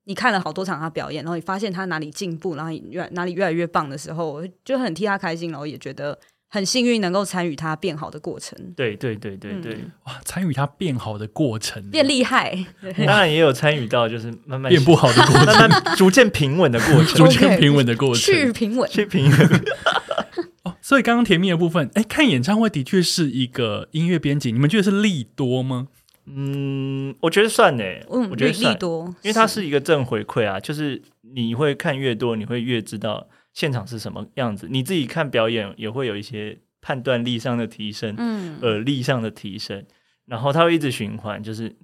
[0.05, 6.17] 你看了好多场他表演，然后你发现他哪里进步，然后你越哪里越来越棒的时候，我就很替他开心，然后也觉得
[6.49, 12.57] 很幸运能够参与他变好的过程，对对对对对，嗯哇，参与他变好的过程，变厉害。
[13.05, 18.21] 当然也有参与到就是慢慢变不好的过程，慢慢逐渐平稳的过程， 逐渐平稳的过程。
[18.33, 19.65] 去平稳，去平稳。
[20.87, 25.89] 哦，所以刚刚甜蜜的部分，哎，看演唱会的确是一个音乐编辑，你们觉得是利多吗？
[26.25, 34.67] 嗯，我觉得算呢，嗯，我觉得算利多，因为它是一个正回馈啊，就是你会看越多，你会越知道现场是什么样子。
[34.69, 39.85] 你自己看表演也会有一些判断力上的提升，嗯，耳力上的提升，
[40.25, 41.75] 然后它会一直循环，就是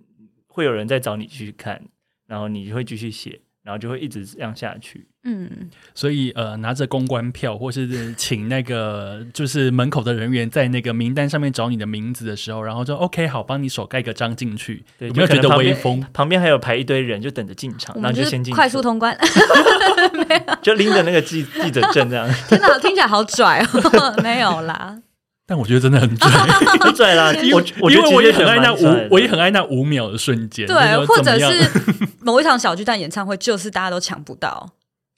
[0.48, 1.82] 会有人在找你继续看，
[2.28, 5.08] 然后你就会继续写，然后就会一直这样下去。
[5.26, 5.50] 嗯，
[5.96, 16.06] 所以呃，拿着公关票，或是请那个就是门口的人员在那个名单上面找你的名字的时候，然后就 OK 好，帮你手盖个章进去，对有没有觉得威风？
[16.12, 19.18] 旁边还有排一堆人，就等着进场，然后就先进去速通关。
[20.62, 24.16] 就拎着那个记记者证这样， 天哪，听起来好拽哦！
[24.22, 24.98] 没有啦，
[25.46, 26.30] 但我觉得真的很拽，
[26.80, 27.34] 很拽啦。
[27.34, 31.70] 因我为因为我也很爱那五，我也很爱那五秒的瞬间，对，或者是
[32.24, 34.70] 某一场小巨蛋演唱会，就是大家都抢不到，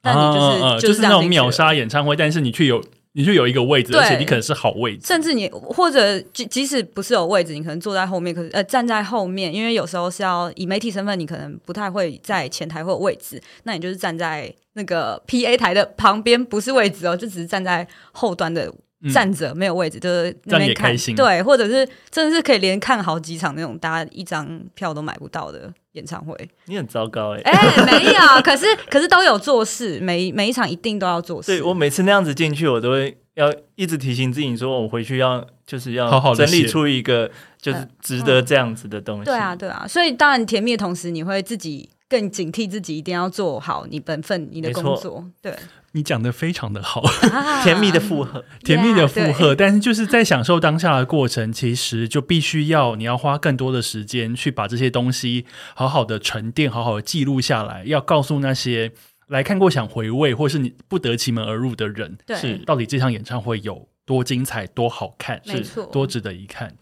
[0.01, 2.83] 但你就是、就是那种秒杀演唱会，但是你却有
[3.13, 18.73] 你却有一个位置，而且你可能是好位置，甚至你或者即即使不是有位置，你可能坐在后面，可是呃站在后面，因为有时候是要以媒体身份，你可能不太会在前台会有位置，那你就是站在那个 P A 台的旁边，不是位置哦，就只是站在后端的嗯
[19.13, 26.35] 站着，没有位置，就是那边看开心对，或者是真的是可以连看好几场那种大家一张票都买不到的演唱会。
[26.65, 31.47] 你很糟糕哎、哎、没有， 可是可是都有做事，每每一场一定都要做事。
[31.47, 37.29] 对我每次那样子进去，我都会要一直提醒自己说，我回去要就是要好好整理出一个
[37.61, 39.25] 就是值得这样子的东西。
[39.25, 45.23] 对啊，，对啊，所以当然甜蜜的同时，你会自己更警惕自己，一定要做好你本分、你的工作。
[45.41, 45.53] 对，
[45.95, 58.91] 你讲的非常的好，啊 甜蜜的负荷，甜蜜的负荷，但是就是在享受当下的过程，其实就必须要你要花更多的时间去把这些东西好好的沉淀，好好的记录下来，要告诉那些
[59.27, 66.75] 来看过想回味，或是你不得其门而入的人，是到底这场演唱会有多精彩、多好看，没错，多值得一看。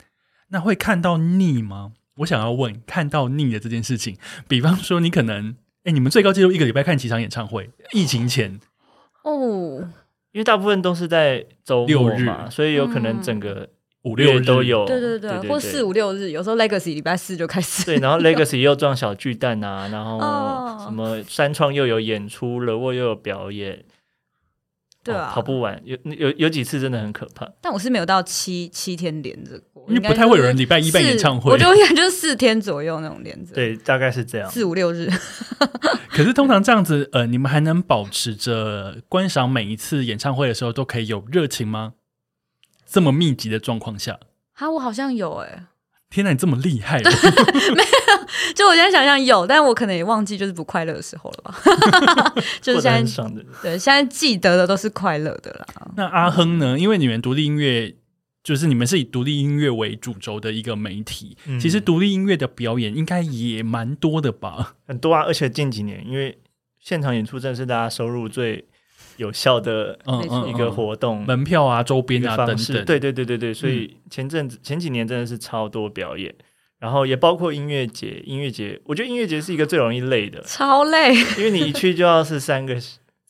[0.49, 1.91] 那会看到腻吗？
[2.17, 7.69] 我想要问，看到腻的这件事情，比方说你可能，哎，你们最高纪录一个礼拜看几场演唱会？
[7.91, 8.59] 疫情前
[9.23, 9.89] 哦，
[10.31, 13.67] 因为大部分都是在周六日末嘛，所以有可能整个
[14.03, 14.61] 五六日都。
[14.63, 17.85] 有，对对对对，或四五六日，有时候 Legacy 礼拜四就开始。
[17.85, 23.83] 对，然后 Legacy 又撞小巨蛋啊，然后哦什么三创又有演出，了，我又有表演，
[25.03, 27.51] 对啊哦跑不完，有有有几次真的很可怕。
[27.61, 34.49] 但我是没有到七七天连着过，因为不太会有人就是礼拜一办演唱会我就应该就是四天左右那种连着，，对，大概是这样。
[34.49, 35.09] 四五六日。
[36.09, 41.93] 可是通常这样子，呃，你们还能保持着观赏每一次演唱会的时候都可以有热情吗？
[42.85, 44.19] 这么密集的状况下，
[44.53, 45.65] 哈，我好像有哎、
[46.13, 48.53] 天哪，你这么厉害 没有！
[48.53, 52.33] 就我现在想想有，但我可能也忘记就是不快乐的时候了吧。
[52.61, 53.29] 就是现在
[53.61, 55.65] 对，现在记得的都是快乐的啦。
[55.97, 56.77] 那阿亨呢？
[56.77, 57.95] 因为你们独立音乐
[58.43, 64.75] 就是你们是以独立音乐为主轴的一个媒体，嗯其实独立音乐的表演应该也蛮多的吧？
[64.85, 65.23] 很多啊。
[65.23, 66.37] 而且近几年，因为
[66.79, 68.65] 现场演出真的是大家收入最
[69.17, 69.97] 有效的
[70.47, 71.25] 一个嗯活动。
[71.25, 72.85] 门票啊、周边啊等个方式，等。
[72.85, 76.33] 对对对对对，所以前阵子前几年真的是超多表演，
[76.79, 78.21] 然后也包括音乐节。
[78.25, 82.75] 音乐节，我觉得音乐节是一个最容易累的，超累，因为你一去就要是三个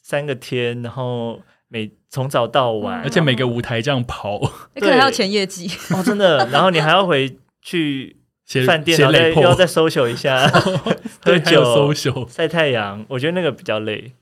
[0.01, 4.39] 三个天，然后每从早到晚，而且每个舞台这样跑，
[4.75, 5.69] 你可能还要前业绩。
[5.95, 8.17] 哦真的，然后你还要回去
[8.65, 10.47] 饭店，写然后再要再 social 一下，
[11.23, 12.27] 喝酒 social。
[12.29, 14.13] 晒太阳，我觉得那个比较累。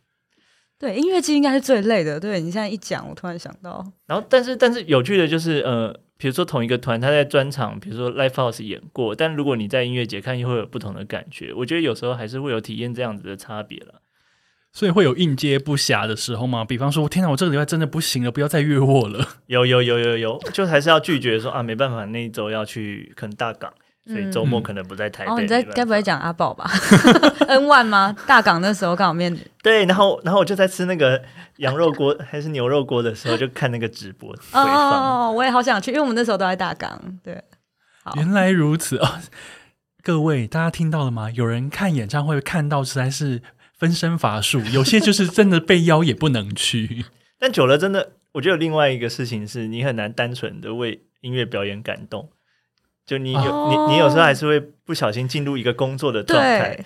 [0.82, 2.20] 对，音乐季应该是最累的。
[2.20, 11.54] 对你现在一讲，我突然想到，然后，但是但是有趣的就是，呃，比如说同一个团，他在专场，比如说 live house 演过，但如果你在音乐节看，又会有不同的感觉。
[11.54, 14.02] 我觉得有时候还是会有体验这样子的差别了。
[14.74, 16.66] 所以会有应接不暇的时候吗？
[16.66, 19.28] 比方说，天哪，我这个礼拜真的不行了，不要再约我了。
[19.48, 23.72] 有有有有有，就还是要拒绝说啊，没办法，那一周要去可能大港，
[24.06, 25.32] 所以周末可能不在台北。
[25.32, 26.70] 哦，你在该不会讲阿宝吧？
[27.48, 28.16] N one 吗？
[28.26, 31.22] 大港那时候刚好面 对，然后然后我就在吃那个
[31.58, 35.28] 羊肉锅 还是牛肉锅的时候，就看那个直播回放。
[35.28, 37.00] 哦，我也好想去，因为我们那时候都在大港。
[37.24, 37.44] 对，
[38.04, 39.20] 好，原来如此哦！
[40.04, 41.30] 各位，大家听到了吗？
[41.30, 43.44] 有人看演唱会看到实在是
[43.78, 47.06] 分身乏术，有些就是真的被邀也不能去。
[47.40, 52.30] 但久了，真的，我觉得有另外一个事情是你很难单纯的为音乐表演感动。
[53.12, 56.80] 就你有、哦你你有时候还是会不小心进入一个工作的状态。，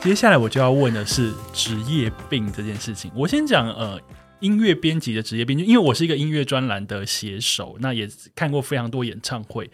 [0.00, 3.10] 接下来我就要问的是职业病这件事情。
[3.16, 3.98] 我先讲呃
[4.42, 9.70] 音乐编辑的职业病，就因为我是一个音乐专栏的写手，那也看过非常多演唱会。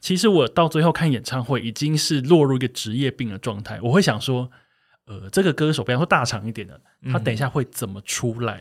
[0.00, 3.78] 其实我到最后看演唱会，已经是落入一个职业病的状态。
[3.82, 4.50] 我会想说，
[5.06, 6.80] 呃，这个歌手，比方说大场一点的，
[7.12, 8.60] 他等一下会怎么出来？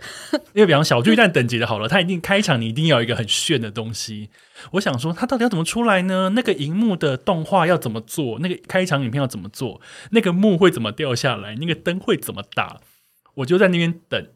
[0.53, 4.29] 因为比方小巨蛋等级的好了，他一定开场，你一定要有一个很炫的东西。
[4.71, 6.29] 我想说，他到底要怎么出来呢？
[6.29, 8.39] 那个荧幕的动画要怎么做？
[8.39, 9.81] 那个开场影片要怎么做？
[10.11, 11.55] 那个幕会怎么掉下来？
[11.55, 12.81] 那个灯会怎么打？
[13.35, 14.27] 我就在那边等，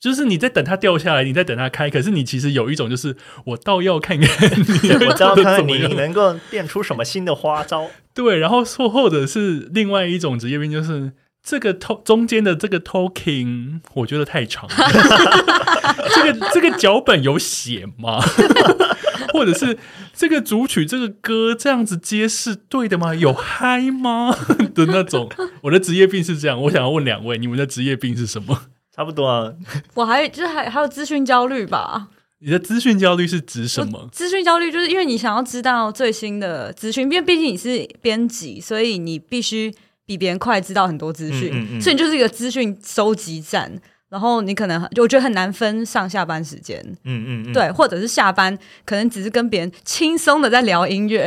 [0.00, 1.90] 就是你在等它掉下来，你在等它开。
[1.90, 7.90] 可是你其实有一种，就是我倒要看看 你会我倒要看看你能够变出什么新的花招。
[8.14, 14.74] 对，然后或或者是另外一种职业病，就是这个中间的这个 talking，我觉得太长了。
[16.14, 18.20] 这个这个脚本有写吗？
[19.32, 19.78] 或者是
[20.12, 23.14] 这个主曲这个歌这样子接是对的吗？
[23.14, 24.34] 有嗨吗
[24.74, 25.30] 的那种？
[25.62, 26.60] 我的职业病是这样。
[26.62, 28.62] 我想要问两位，你们的职业病是什么？
[29.00, 29.50] 差不多啊，
[29.94, 32.08] 我还就是还还有资讯焦虑吧。
[32.40, 34.06] 你的资讯焦虑是指什么？
[34.12, 43.72] 资讯焦虑就是因为你想要知道最新的资讯，因为毕竟你是编辑，所以你必须比别人快知道很多资讯，嗯嗯嗯所以你就是一个资讯收集站。
[44.10, 51.26] 然后你可能我觉得很难分上下班时间，嗯嗯嗯，对，或者是下班可能只是跟别人轻松的在聊音乐，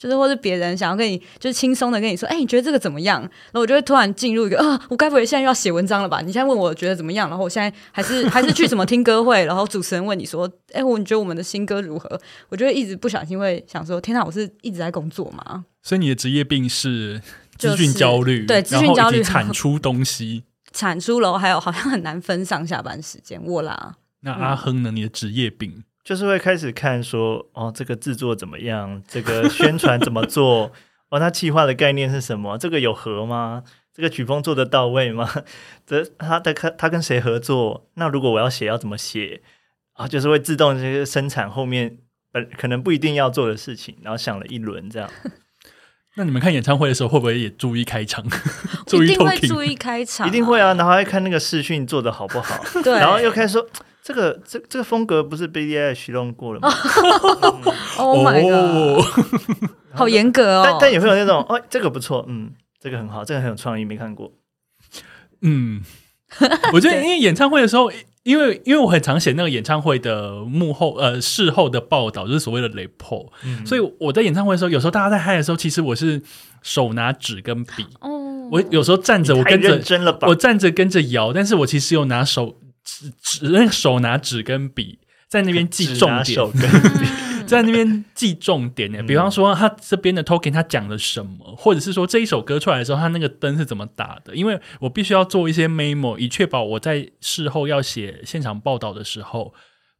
[0.00, 3.20] 就是或是别人想要跟你就是轻松的跟你说，哎、你觉得这个怎么样？
[3.20, 6.22] 然后我就会突然进入一个啊，我该不会现在又要写文章了吧？
[6.22, 7.28] 你现在问我觉得怎么样？
[7.28, 12.18] 然后我现在还是还是去什么听歌会，然后主持人问你说，哎、我你觉得我们的新歌如何？
[12.48, 15.66] 我就会一直不小心会想说，天哪，我是一直在工作吗？
[15.82, 17.20] 所以你的职业病是
[17.58, 20.44] 就是资讯焦虑，对资讯焦虑产出东西。
[20.72, 24.92] 产出楼还有好像很难分上下班时间，我啦，那阿亨呢？
[24.92, 25.82] 你的职业病？
[26.04, 29.02] 就是会开始看说，哦，这个制作怎么样？
[29.06, 30.72] 这个宣传怎么做？
[31.10, 32.56] 哦，它企划的概念是什么？
[32.56, 33.62] 这个有合吗？
[33.92, 35.28] 这个曲风做得到位吗？
[35.84, 37.88] 这他的他他跟谁合作？
[37.94, 39.42] 那如果我要写，要怎么写？
[39.94, 41.98] 啊，就是会自动这些生产后面
[42.32, 45.10] 本可能不一定要做的事情，然后想了一轮这样。
[46.16, 48.24] 那你们看演唱会的时候，会不会也注意开场？
[48.86, 53.66] 注意一定会注意开场、一定会啊，然后还看那个视讯做的好不好， 对，然后又开始说
[54.02, 56.68] 这个这这个风格不是 B D I 许弄过了吗
[57.98, 59.04] ？Oh my god，、哦。
[59.92, 60.62] 好严格哦。
[60.64, 64.32] 但但也会有那种哦，这个不错，嗯，这个很好，这个很有创意，没看过。
[65.42, 65.82] 嗯，
[66.72, 67.90] 我觉得因为演唱会的时候，
[68.22, 73.66] 因为因为我很常写那个演唱会的幕后呃事后的报道，就是所谓的 report，、嗯。
[73.66, 76.22] 所以我在演唱会的时候，有时候大家在嗨的时候，其实我是
[76.62, 79.82] 手拿纸跟笔，哦，我有时候站着，我跟着？
[80.22, 86.62] 我站着跟着摇，但是我其实有拿手纸纸那个手拿纸跟笔在那边记重点手，跟
[87.46, 88.98] 在那边记重点呢。
[89.00, 99.52] 嗯比方说他这边的 token 他讲了什么，或者是说这一首歌出来的时候，他那个灯是怎么打的，因为我必须要做一些 memo，以确保我在事后要写现场报道的时候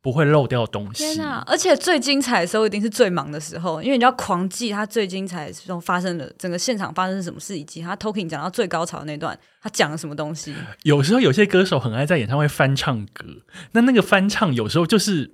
[0.03, 1.03] 不会漏掉东西。
[1.05, 1.43] 天哪！
[1.47, 10.55] 而且最精彩的时候一定是最忙的时候，因为你要狂记他最精彩的时候发生的整个现场发生什么事，以及他 talking 讲到最高潮的那段，他讲了什么东西。
[10.83, 13.25] 有时候有些歌手很爱在演唱会翻唱歌，
[13.73, 15.33] 那那个翻唱有时候就是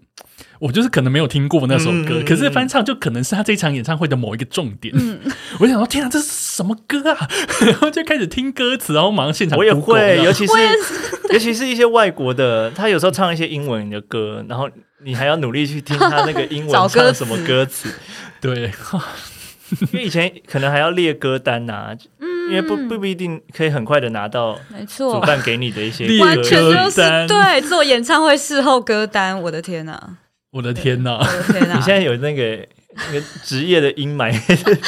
[0.58, 4.94] 我就是可能没有听过那首歌，嗯可是翻唱就可能是他这场演唱会的某一个重点。
[5.60, 7.28] 我想说，天啊，这是什么歌啊？
[7.66, 10.52] 然后就开始听歌词，然后马上现场我也会，尤其是
[11.32, 14.68] 尤其是一些外国的，他有时候唱一些英文的歌，然后
[15.04, 17.88] 你还要努力去听他那个英文 唱什么歌词，
[18.40, 18.72] 对，
[19.92, 21.94] 因为以前可能还要列歌单呐、
[22.48, 29.40] 因为不不不一定可以很快的拿到主没错，主办给你的一些 歌完全就是对做演唱会事后歌单。
[29.42, 30.16] 我的天哪！
[30.52, 31.18] 我的天哪！
[31.18, 31.74] 我的天哪！
[31.76, 32.66] 你现在有那个
[33.08, 34.32] 那个职业的阴霾，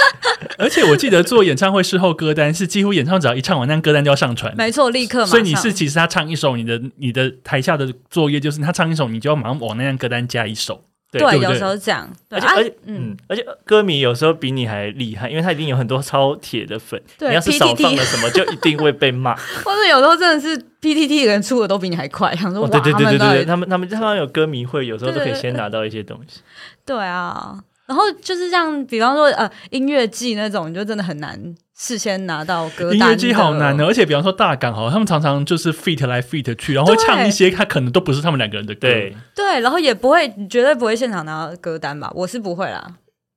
[0.57, 4.55] 而且我记得做演唱会事后歌单是几乎演唱只要一唱完，那歌单就要上传。
[4.57, 5.31] 没错，立刻马上。
[5.31, 10.85] 所以你是其实他唱一首，你的你的台下的作业就是他唱一首，你就要马上往那张歌单加一首。
[11.11, 12.09] 对对，对有时候是这样。
[12.31, 19.35] 而且而且嗯嗯，而且歌迷有时候比你还厉害，因为他一定有很多超铁的粉，对你要是少放了什么，就一定会被骂。
[19.64, 26.40] 或者有时候真的是 PTT 的人出的都比你还快，想说哦，对对对对对，他们他们他们他们有歌迷会，有时候都可以先拿到一些东西。
[26.85, 31.37] 对啊，然后就是像比方说呃音乐季那种，你就真的很难
[31.74, 32.98] 事先拿到歌单。
[32.98, 33.87] 音乐季好难的，。
[33.87, 38.81] 而且比方说大港好，他们常常就是 fit 来 fit 去，然后会唱一些他可能都不是他们两个人的歌。
[38.83, 42.12] 对，对，然后也不会，绝对不会现场拿到歌单吧？
[42.14, 42.87] 我是不会啦。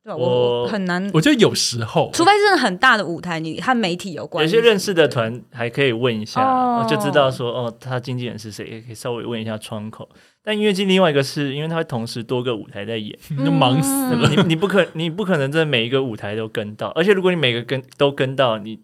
[0.04, 4.44] 对，我很难，我觉得有时候，除非真的很大的舞台，你和媒体有关。
[4.44, 10.10] 有些认识的团还可以问一下，哦就知道说哦，他经纪人是谁，也可以稍微问一下窗口。
[10.44, 14.30] 但音乐剧另外一个是因为他会同时多个舞台在演，你就忙死嗯了。
[14.30, 18.80] 你你不可你不可能真的每一个舞台都跟到，而且如果你每个跟都跟到，你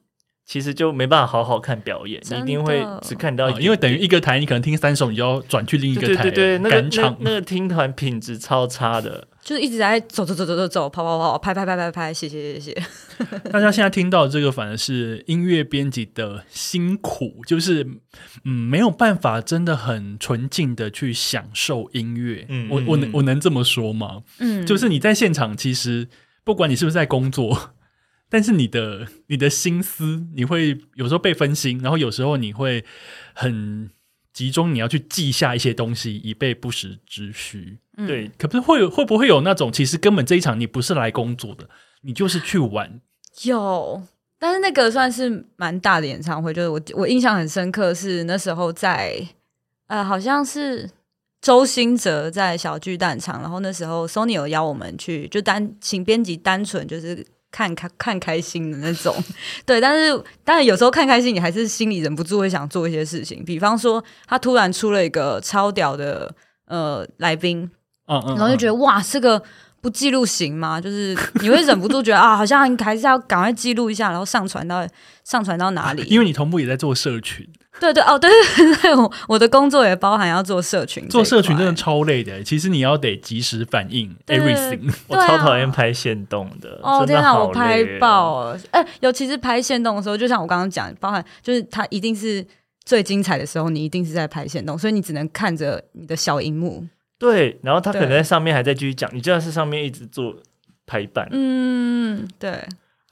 [0.45, 7.15] 其实就没办法好好看表演，你一定会只看到因为等于一个台，你可能听三首，你就要转去另一个台对对对，那个那。
[7.21, 12.83] 那个听团品质超差的，就是一直在走走走走走走，跑跑跑，拍拍拍拍拍，谢谢谢谢。
[13.49, 17.87] 大家现在听到这个，反而是音乐编辑的辛苦，就是
[18.43, 22.45] 嗯，没有办法真的很纯净的去享受音乐。
[22.49, 24.23] 嗯我我嗯能我能这么说吗？
[24.39, 26.09] 嗯，就是你在现场，其实
[26.43, 27.71] 不管你是不是在工作，
[28.29, 32.83] 但是你的你的心思，你会有时候被分心，然后有时候你会
[33.33, 33.89] 很
[34.37, 37.79] 集中，你要去记下一些东西，以备不时之需。
[37.97, 41.67] 嗯对，可不是会有会不会有那种，其实根本这一场你不是来工作的，
[42.03, 43.01] 你就是去玩。
[43.45, 43.99] 有，
[44.37, 49.27] 但是那个算是蛮大的演唱会，就是我我印象很深刻，是那时候在
[49.87, 50.87] 呃，好像是
[51.41, 57.25] 周兴哲在小巨蛋场，然后那时候 Sony 有邀我们去，就单请编辑单纯就是。
[57.57, 59.15] 看看看开心的那种，
[59.65, 66.31] 对，但是当然有时候看开心，你还是心里忍不住会想做一些事情，比方说他突然出了一个超屌的
[66.67, 67.67] 呃来宾，
[68.05, 69.41] 嗯嗯，然后就觉得得哇，这个
[69.81, 70.79] 不记录行吗？
[70.79, 74.87] 就是你会忍不住觉得 啊，好像还是要赶快记录一下，然后上传到
[75.23, 76.03] 上传到哪里？
[76.03, 77.47] 因为你同步也在做社群，
[77.79, 81.73] 对对哦，对对对，我我的工作也包含要做社群，做社群真的。
[81.73, 82.43] 超累的。
[82.43, 84.91] 其实你要得及时反应 everything。
[85.07, 88.59] 我超讨厌拍线动的，哦天哪，真的好我拍爆了！
[88.71, 92.43] 哎、尤其是拍线动的时候，就像我刚刚讲，包含就是它一定是
[92.83, 96.87] 最精彩的时候，你一定是在拍线动，所以你只能看着你的小荧幕。
[97.19, 100.35] 对，然后他可能在上面还在继续讲，你就要是上面一直做
[100.85, 102.63] 排版，嗯，对，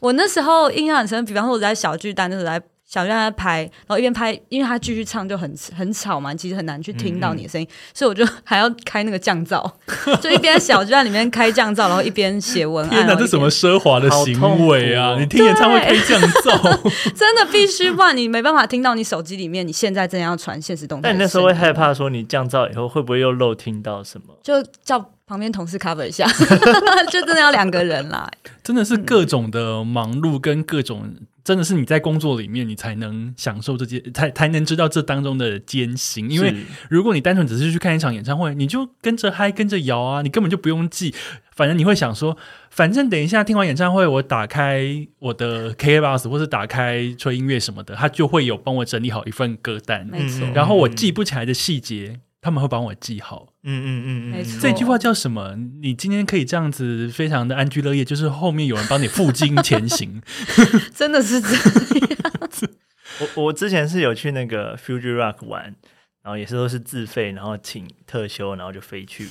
[0.02, 9.70] 我那时候印象很深，比方说我在小巨蛋，那时候在小巨蛋在拍，然后一边拍，因为他继续唱就很很吵嘛，其实很难去听到你的声音，所以我就还要开那个降噪，
[10.22, 12.96] 就一边小就在里面开降噪，然后一边写文案。
[12.96, 15.18] 天哪，这什么奢华的行为啊！
[15.20, 21.10] 你听演唱会开降噪， 真的必须，不然你没办法听到你手机里面你现在正要传现实动态。
[21.10, 24.36] 但你那时候会害怕说你降噪以后会不会又漏听到什么？
[24.44, 25.12] 就叫。
[25.28, 26.28] 旁边同事 cover 一下，
[27.12, 28.30] 就真的要两个人啦。
[28.64, 36.30] 真的是各种的忙碌跟各种，真的是你在工作里面，你才能享受这些，才才能知道这当中的艰辛。
[36.30, 36.56] 因为
[36.90, 41.14] 如果你单纯只是去看一场演唱会，你就跟着嗨跟着摇啊，你根本就不用记。
[41.56, 42.38] 反正你会想说，
[42.70, 50.08] 反正等一下听完演唱会，我打开我的 K box 或是打开吹音乐什么的，他就会有帮我整理好一份歌单。
[50.12, 52.20] 没错，然后我记不起来的细节。
[52.42, 55.56] 他们会帮我记好，嗯嗯嗯嗯，这句话叫什么？
[55.82, 60.22] 你今天可以这样子，非常的安居乐业，就是后面有人帮你负荆前行，
[60.94, 62.78] 真的是这样子。
[63.36, 65.76] 我我之前是有去那个 Fuji Rock 玩，
[66.22, 69.28] 然后也是都是自费，然后请特休，然后就飞去。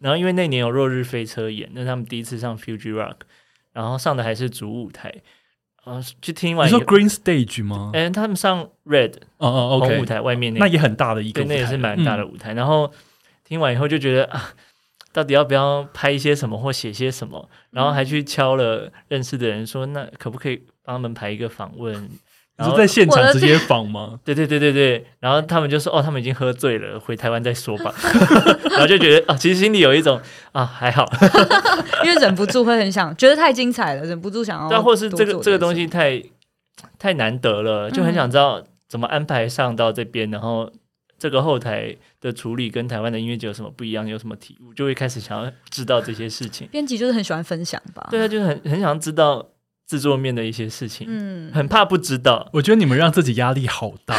[0.00, 3.16] 然后因为那年有落日飞车演，那他们第一次上 Fuji Rock，
[3.72, 5.14] 然后上的还是主舞台。
[5.84, 7.90] 啊，去听完你说 Green Stage 吗？
[7.92, 12.52] 哎，他们上 Red 哦哦，OK 舞台外面那那也很大的一个，那也是蛮大的舞台。
[12.52, 12.92] 然后
[13.44, 14.50] 听完以后就觉得 啊，
[15.12, 17.48] 到底要不要拍一些什么或写些什么？
[17.70, 22.08] 然后还去敲了认识的人说，那可不可以帮他们排一个访问？
[22.54, 24.20] 然后在现场直接访吗？
[24.22, 25.04] 对对对对对。
[25.20, 27.92] 然后他们就说：“哦，他们已经喝醉了，回台湾再说吧。
[28.70, 30.20] ”然后就觉得啊，其实心里有一种
[30.52, 31.10] 啊，还好，
[32.04, 34.68] 因为忍不住会很想，觉得太精彩了，忍不住想要。
[34.68, 36.22] 但，或是这个这个东西太
[36.98, 40.70] 太难得了，就很想知道怎么安排上到这边，然后
[41.22, 46.66] 这个后台的处理跟台湾的音乐节有什么不一样，有什么体悟，就会开始想要知道这些事情。
[46.72, 48.08] 编辑就是很喜欢分享吧？
[48.10, 49.50] 对啊，就是很很想知道。
[49.84, 52.48] 制作面的一些事情，嗯，很怕不知道。
[52.54, 54.14] 我觉得你们让自己压力好大，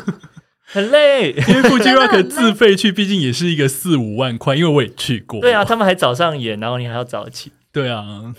[0.66, 1.30] 很累。
[1.30, 4.56] 因为 Fuji Rock 自费去，毕竟也是一个四五万块。
[4.56, 5.40] 因为我也去过。
[5.40, 7.52] 对啊，他们还早上演，然后你还要早起。
[7.70, 8.34] 对啊，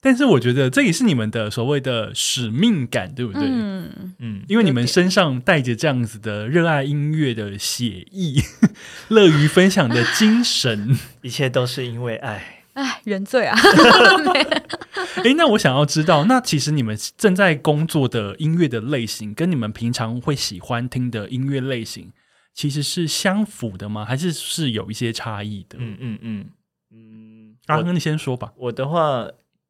[0.00, 3.42] 但是我觉得这也是你们的所谓的使命感，对不对？
[3.42, 8.42] 嗯嗯，因为你们身上带着这样子的热爱音乐的血意，
[9.08, 12.62] 乐于分享的精神，一切都是因为爱。
[12.74, 13.56] 哎，原罪啊！
[15.24, 22.12] 哎，那我想要知道，那其实你们正在工作的音乐的类型，跟你们平常会喜欢听的音乐类型，
[22.52, 24.04] 其实是相符的吗？
[24.04, 25.78] 还是是有一些差异的？
[25.80, 26.46] 嗯嗯嗯
[26.92, 27.56] 嗯。
[27.68, 28.52] 阿亨，你先说吧。
[28.58, 29.26] 我的话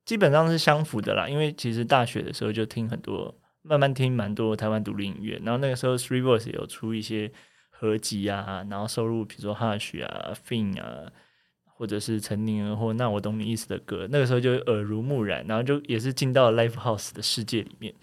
[0.06, 7.30] 基本上是相符的啦，因为其实大学的时候就听很多，慢慢听蛮多台湾独立音乐，然后那个时候 Three Voice 有出一些
[7.68, 11.12] 合集啊，然后收录比如说 Hush 啊、Fin 啊。
[11.78, 17.94] 或者是陈宁儿或那我懂你意思的歌，那个时候就耳濡目染，然后就也是进到 Live House 的世界里面，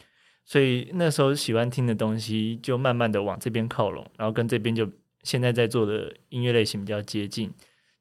[0.46, 4.88] 所以那时候喜欢听的东西就慢慢的往这边靠拢，然后跟这边就
[5.24, 7.52] 现在在做的音乐类型比较接近。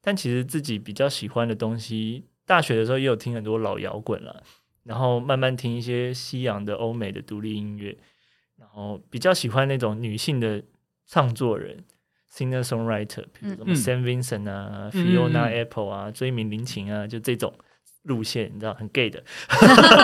[0.02, 4.42] 但其实自己比较喜欢的东西，大学的时候也有听很多老摇滚了，
[4.84, 7.96] 然后慢慢听一些西洋的欧美的独立音乐，
[8.58, 10.62] 然后比较喜欢那种女性的
[11.06, 11.84] 唱作人。
[12.30, 17.52] Singer songwriter，比如什么 Sam Vincent 啊，Fiona Apple 啊，追名林琴啊，就这种
[18.04, 19.22] 路线，你知道很 gay 的。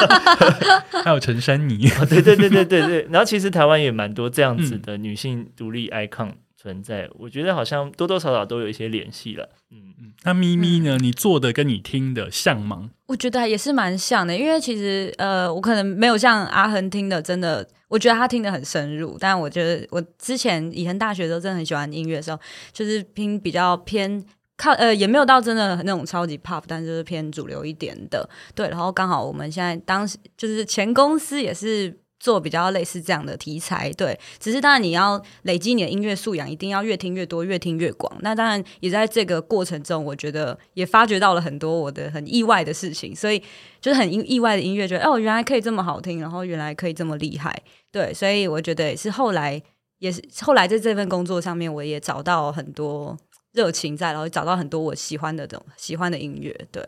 [1.05, 3.03] 还有陈珊妮，对对对对对对。
[3.11, 9.49] 然后其实台湾也蛮多这样子的女性独立 icon 存在，我觉得好像多多少少都有一些联系了。
[9.71, 10.13] 嗯嗯。
[10.25, 10.99] 那咪咪呢？
[10.99, 12.91] 你做的跟你听的像吗？
[13.07, 17.65] 我觉得也是蛮像的，因为其实呃，我可能没有像阿恒听的真的。
[17.87, 22.39] 我觉得他听的很深入，但我觉得我之前以前大学的时候真的很喜欢音乐的时候，
[22.73, 24.23] 就是听比较偏
[24.57, 28.29] 靠呃，也没有到真的那种超级 pop，但就是偏主流一点的。
[28.55, 31.97] 对，然后刚好我们现在当时就是前公司也是。
[32.21, 38.12] 做比较类似这样的题材，对，只是当然你要累积你的音乐素养，一定要越听越多，越听越广。
[38.23, 43.41] 那当然也在这个过程中，我觉得也发掘到了很多我的很意外的事情，所以
[43.81, 47.62] 就是很意外的音乐，觉得哦，原来可以这么好听，然后原来可以这么厉害，
[47.93, 49.62] 对，所以我觉得也是后来
[49.99, 53.16] 也是后来在这份工作上面，我也找到很多
[53.53, 56.85] 热情在，然后找到很多我喜欢的这种喜欢的音乐，对。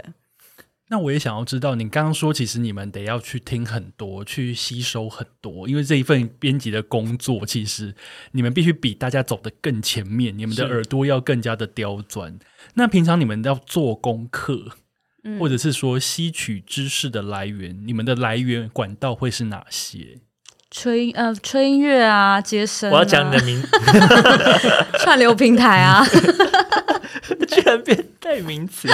[0.91, 7.95] 那我也想要知道，你刚刚说，其实你们得要去听很多，去吸收很多，因为这一份编辑的工作，其实
[8.32, 12.38] 你们必须比大家走得更前面，你们的耳朵要更加的刁钻。
[12.74, 14.64] 那平常你们要做功课，
[15.38, 20.18] 或者是说吸取知识的来源，你们的来源管道会是哪些？
[20.72, 23.61] 吹呃吹音乐啊，接生，我要讲你的名
[24.99, 26.05] 串流平台啊，
[27.49, 28.88] 居然变代名词。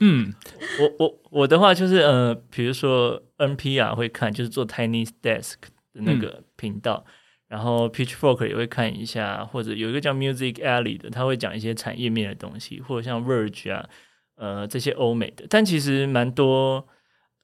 [0.00, 0.32] 嗯，
[0.80, 5.56] 我我我的话就是呃，比如说 NPR 会看，就是做 Tiny Desk
[5.92, 7.04] 的那个频道，
[7.48, 13.88] 然后 Pitchfork 也会看一下，或者有一个叫 Music Alley 的，他会讲一些产业面的东西，或者像 Verge 啊，
[14.36, 16.88] 呃这些欧美的，但其实蛮多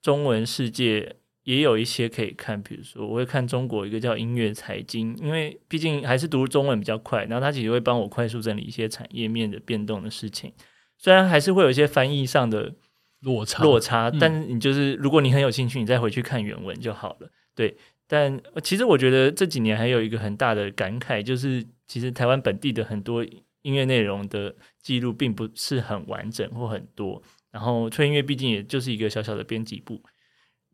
[0.01, 10.53] 中文世界也有一些可以看，比如说我会看中国一个叫音乐财经，因为毕竟还是读中文比较快，然后他其实会帮我快速整理一些产业面的变动的事情。
[10.99, 12.75] 虽然还是会有一些翻译上的
[13.21, 17.31] 落差，落差，嗯但是你就是如果你很有兴趣，你再回去看原文就好了。
[17.55, 17.77] 对，
[18.07, 23.25] 但呃其实我觉得这几年还有一个很大的感慨，就是其实台湾本地的很多
[23.63, 27.23] 音乐内容的记录并不是很完整或很多。
[27.51, 30.03] 然后吹音乐毕竟也就是一个小小的编辑部，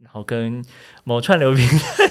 [0.00, 0.64] 然后跟
[1.04, 2.10] 某串流平台，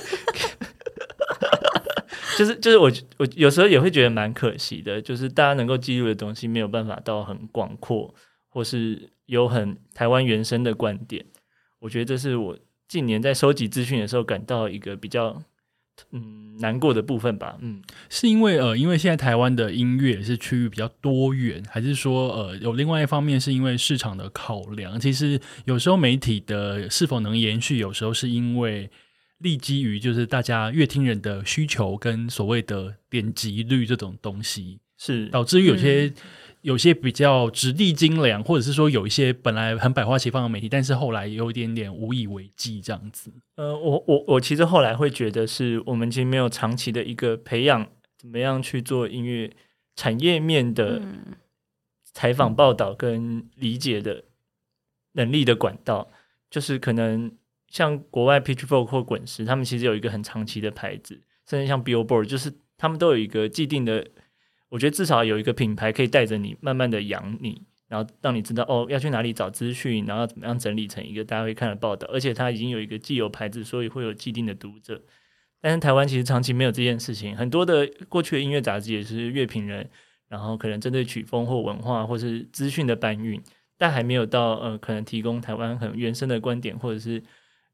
[2.42, 8.12] 就是就是我我有时候也会觉得蛮可惜的，就是大家能够记录的东西没有办法到很广阔，
[8.50, 11.24] 或是有很台湾原生的观点。
[11.80, 15.40] 我觉得这是我近年在收集资讯的时候感到一个比较
[16.12, 17.58] 嗯难过的部分吧。
[17.62, 25.00] 嗯，是因为呃，因为现在台湾的音乐是区域比较多元，还是说呃，有另外一方面是因为市场的考量？
[25.00, 28.90] 其实有时候媒体的是否能延续，有时候是因为
[29.42, 35.28] 立基于就是大家乐听人的需求跟所谓的点击率这种东西，是。
[35.30, 36.14] 导致于有些、
[36.62, 43.32] 有些比较质地精良，或者是说有一些本来很百花齐放的媒体，但是后来有一点点无以为继这样子。
[43.56, 47.88] 呃，我我我其实后来会觉得，是我们其实没有长期的一个培养，
[48.18, 49.52] 怎么样去做音乐
[49.96, 51.36] 产业面的嗯。
[52.14, 54.26] 采访报道跟理解的
[55.14, 56.10] 能力的管道，
[56.50, 57.32] 就是可能
[57.72, 64.06] 像国外 Pitchfork 或滚石，他们其实有一个很长期的牌子，甚至像 Billboard，就是他们都有一个既定的，
[64.70, 75.02] 我觉得至少有一个品牌可以带着你慢慢的养你，然后让你知道哦要去哪里找资讯，然后怎么样整理成一个大家会看的报道，而且它已经有一个既有牌子，所以会有既定的读者。
[75.62, 79.90] 但是台湾其实长期没有这件事情，很多的过去的音乐杂志也是乐评人，
[80.28, 83.42] 然后可能针对曲风或文化或是资讯的搬运，
[83.78, 87.22] 但还没有到呃可能提供台湾很原生的观点，或者是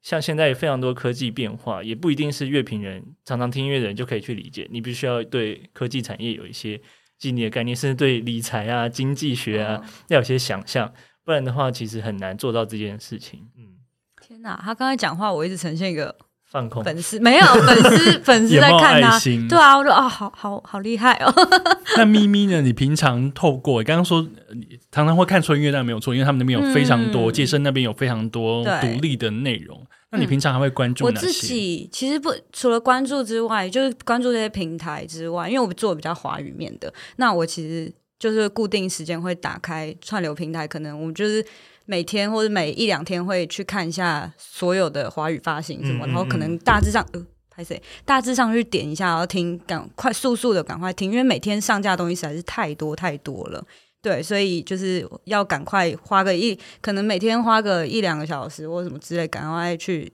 [0.01, 6.79] 像现在非常多科技变化，也不一定是乐评人常常听音乐的人就可以去理解，你必须要对科技产业有一些
[7.17, 10.93] 基本的概念，甚至对理财啊、经济学啊、要有些想象，
[11.25, 13.49] 不然的话其实很难做到这件事情。
[13.57, 13.77] 嗯，
[14.21, 16.15] 天哪，他刚才讲话，我一直呈现一个
[16.49, 16.83] 放空。
[16.83, 19.19] 粉丝，没有粉丝， 粉丝在看他。
[19.49, 21.33] 对啊，我说啊，好好好厉害哦。
[21.97, 22.61] 那咪咪呢？
[22.61, 29.85] 你平常透过刚刚说，呃你常常会看春乐，但没有错，因为他们那边有非常多，嗯健身那边有非常多对独立的内容。
[30.09, 31.29] 那你平常还会关注我自？
[31.31, 41.45] 己其实不除了关注之外，就是关注这些平台之外，因为我做比较华语面的，那我其实就是固定时间会打开串流平台，可能我就是
[41.87, 47.25] 每天或者每一两天会去看一下所有的华语发行什么，嗯嗯然后可能大致上呃。
[47.49, 47.81] 拍谁？
[48.05, 53.65] 大致上去点一下，然后听，赶快速速的赶快听，因为每天上架的东西实在是太多太多了。
[53.99, 60.13] 对，所以就是要赶快花个一，可能每天花个一两个小时或什么之类，赶快去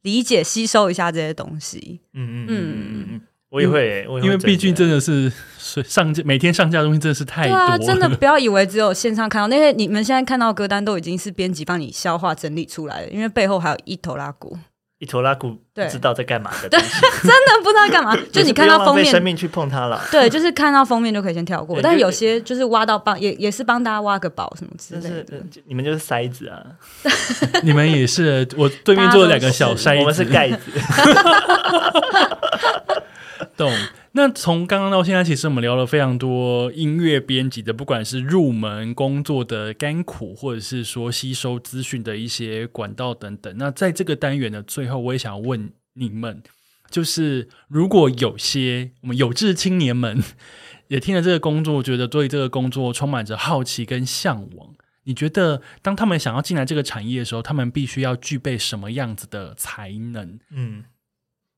[0.00, 2.00] 理解、吸收一下这些东西。
[2.14, 3.20] 嗯嗯嗯嗯嗯，
[3.52, 14.56] 我也会因为毕竟真的是是上架每天上架的东西真的是太多了，对啊，真的不要以为只有线上看到那些，你们现在看到歌单都已经是编辑帮你消化整理出来的，因为背后还有一头拉鼓，
[15.00, 18.16] 一头拉骨， 不知道在干嘛的东西，真的不知道干嘛。
[18.32, 20.00] 就你看到封不用浪费生面，命去碰它了。
[20.10, 25.36] 对，就是看到封面就可以先跳过，但有些就是挖到帮也也是帮大家挖个宝什么之类的。
[25.36, 26.64] 呃你们就是筛子啊，
[27.62, 30.56] 你们也是，我对面坐了两个小筛子，我们是盖子。
[33.56, 33.72] 懂。
[34.12, 43.54] 那从刚刚到现在，其实我们聊了非常多音乐编辑的，不管是入门工作的甘苦，或者是说吸收资讯的一些管道等等。
[43.56, 46.42] 那在这个单元的最后，我也想要问你们，
[46.90, 50.22] 就是如果有些我们有志青年们
[50.88, 54.74] 也听了这个工作，觉得对这个工作充满着好奇跟向往。
[55.04, 60.38] 你觉得，当他们想要进来这个产业的时候，他们必须要具备什么样子的才能？
[60.50, 60.84] 嗯，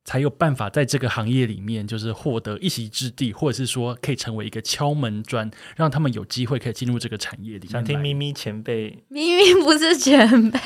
[0.04, 7.70] 才有办法在这个行业里面，就是获得一席之地，或者是说可以成为一个敲门砖，让他们有机会可以进入这个产业里面。
[7.70, 10.60] 想听咪咪前辈咪咪不是前辈，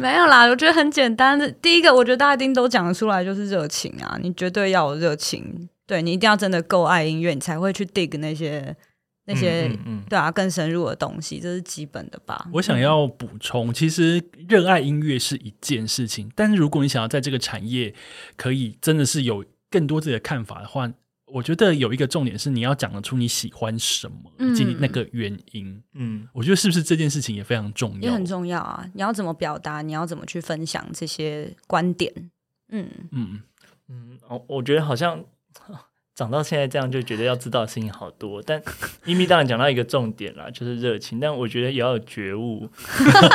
[0.00, 1.50] 没有啦，我觉得很简单的。
[1.50, 8.74] 第一个，我觉得大家一定都讲得出来，就是热情啊，你绝对要有热情，对你一定要真的够爱音乐，你才会去 dig 那些
[9.26, 12.48] 那些、嗯嗯嗯对啊更深入的东西，这是基本的吧。
[12.52, 17.94] 我想要补充，其实热爱音乐是一件事情，但是如果你想要在这个产业
[18.36, 20.90] 可以真的是有更多自己的看法的话，
[21.26, 25.80] 我觉得有一个重点是你要讲得出你喜欢什么，以及嗯那个原因。
[25.94, 28.00] 嗯，我觉得是不是这件事情也非常重要？
[28.00, 28.84] 也很重要啊！
[28.94, 29.80] 你要怎么表达？
[29.80, 32.12] 你要怎么去分享这些观点？
[32.70, 33.40] 嗯，嗯，
[33.88, 35.24] 嗯，哦，我觉得好像
[36.20, 38.42] 长到现在这样，就觉得要知道的事情好多。
[38.42, 38.60] 但
[39.06, 42.68] 咪咪当然讲到一个重点啦，就是热情，但我觉得也要有觉悟，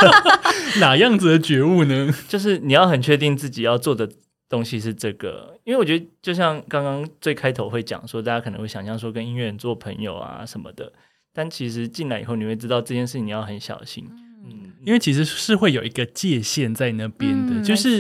[0.80, 2.14] 哪样子的觉悟呢？
[2.30, 4.08] 就是你要很确定自己要做的
[4.48, 5.58] 东西是这个。
[5.64, 10.94] 因为我觉得，就像刚刚最开头会讲说，大家可能会想象说跟音乐人做朋友啊什么的，
[11.34, 14.08] 但其实进来以后，你会知道这件事情你要很小心。
[14.46, 18.00] 嗯，因为其实是会有一个界限在那边的，嗯就是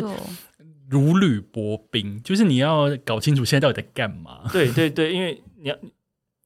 [0.90, 4.50] 如履薄冰，就是你要搞清楚现在到底在干嘛。
[4.52, 5.78] 对对对，因为你要，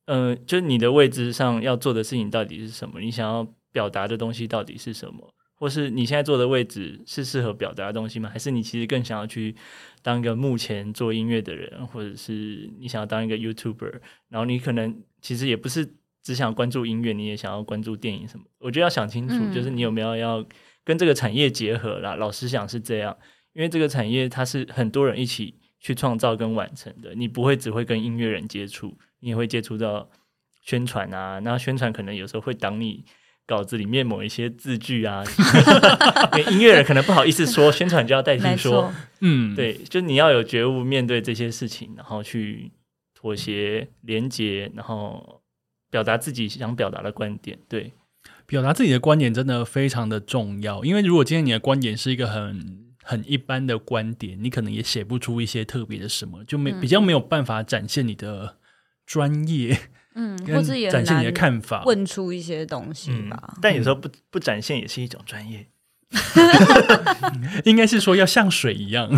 [0.06, 8.30] 呃，就是你的位置上要做的事情到底是什么，你想要表达的东西到底是什么，或是你现在坐的位置是适合表达的东西吗？
[8.32, 9.56] 还是你其实更想要去
[10.02, 15.88] 当一个目前做音乐的人，或者是你想要当一个 YouTuber，然后你可能其实也不是
[16.24, 18.46] 只想关注音乐，你也想要关注电影什么？
[18.60, 20.46] 我觉得要想清楚，嗯就是你有没有要
[20.84, 22.16] 跟这个产业结合啦。
[22.16, 23.16] 老实讲是这样，
[23.60, 30.10] 因为这个产业它是很多人一起去创造跟完成的，你不会只会跟音乐人接触，你也会接触到
[30.62, 33.04] 宣传啊，那宣传可能有时候会挡你
[33.46, 35.26] 稿子里面某一些字句啊，
[36.38, 42.72] 因为音乐人可能不好意思说，宣传就要代替说，，嗯，，对，就你要有觉悟，面对这些事情，然后去
[43.14, 45.42] 妥协、连接，然后
[45.92, 47.60] 表达自己想表达的观点。
[47.68, 47.92] 对，
[48.46, 58.58] 表达自己的观点真的非常的重要，因为如果今天你的观点是一个很很一般的观点，你可能也写不出一些特别的什么，就没、嗯比较没有办法展现你的
[59.08, 59.76] 专业，
[60.14, 61.84] 嗯，或者也展现你的看法。
[61.86, 65.66] 问出一些东西嗯吧。，但有时候不不展现也是一种专业。
[67.66, 69.10] 应该是说要像水一样，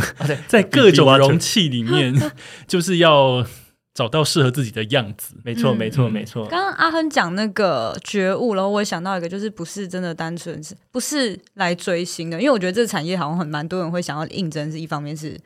[0.47, 2.13] 在各种容器里面，
[2.67, 3.45] 就是要
[3.94, 5.34] 找到适合自己的样子。
[5.42, 6.46] 没错，嗯没错，嗯没错。
[6.46, 15.38] 刚刚阿亨讲那个觉悟，然后我也想到一个，就是不是真的单纯是不是来追星的，因为我觉得这个产业好像很蛮多人会想要应征，是一方面是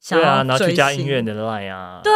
[0.00, 2.12] 想对啊，要然后去追星，加音乐的 line 啊，对，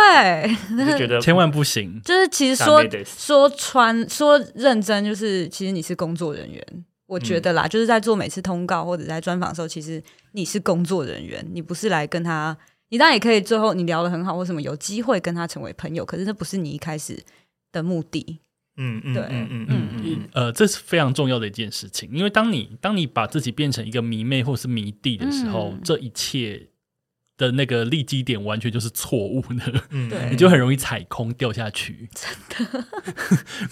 [0.78, 2.01] 我就觉得千 万不行。
[2.05, 6.66] 就是其实说ダメです说穿说认真，就是其实你是工作人员。
[7.07, 12.57] 我觉嗯得啦，就是在做每次通告或者在专访的时候，其实你是工作人员，你不是来跟他，
[12.92, 17.18] 你当然也可以最后你聊得很好或什么，有机会跟他成为朋友，可是这不是你一开始
[17.72, 18.39] 的目的。
[18.78, 26.68] 嗯嗯对嗯嗯嗯嗯嗯呃，这是非常重要的一件事情，因为当你当你把自己变成一个迷妹或是迷弟的时候，嗯这一切
[27.38, 32.30] 的那个立基点完全就是错误的，嗯，对 你就很容易踩空掉下去， 真
[32.68, 32.86] 的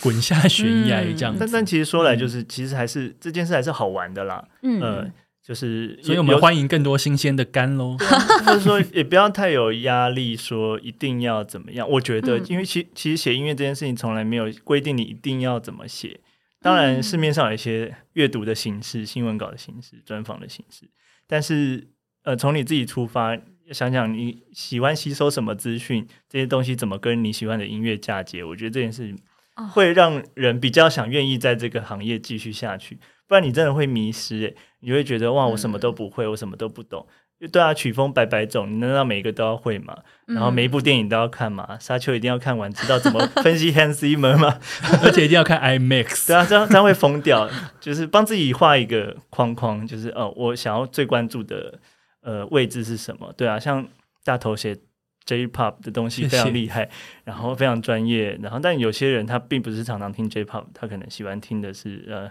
[0.01, 1.39] 滚下悬崖嗯这样子。
[1.39, 4.47] 但但其实说来就是，其实还是这件事还是好玩的啦。
[4.63, 5.11] 嗯，呃，
[5.49, 7.97] 就是所以我们有欢迎更多新鲜的肝喽。
[8.45, 11.89] 就是说也不要太有压力，说一定要怎么样。
[11.89, 16.19] 我觉得嗯，因为其其实写音乐这件事情从来没有规定你一定要怎么写。
[16.61, 20.87] 当然，嗯市面上有一些阅读的形式、新闻稿的形式、专访的形式，
[21.25, 21.87] 但是
[22.21, 23.35] 呃，从你自己出发，
[23.71, 29.15] 想想你喜欢吸收什么资讯，这些东西怎么跟你喜欢的音乐嫁接，我觉得这件事
[29.55, 32.99] 哦会让人比较想愿意在这个行业继续下去。
[33.29, 37.07] 不然你真的会迷失、欸，你会觉得哇，我什么都不会，我什么都不懂。
[37.53, 39.95] 对啊，曲风百百种，你难道每一个都要会吗？
[40.25, 41.77] 然后每一部电影都要看吗？
[41.79, 44.59] 沙丘一定要看完，知道怎么分析 Hans Zimmer 吗？
[45.03, 46.27] 而且一定要看 IMAX。
[46.27, 47.47] 对啊，这样这样会疯掉。
[47.79, 51.79] 就是帮自己画一个框框，就是哦，我想要最关注的
[52.21, 53.31] 呃位置是什么？
[53.37, 53.87] 对啊，像
[54.25, 54.75] 大头写
[55.23, 56.89] J-pop 的东西非常厉害，
[57.23, 62.29] 然后非常专业，然后但有些人他并不是常常听 J-pop，他可能喜欢听的是呃。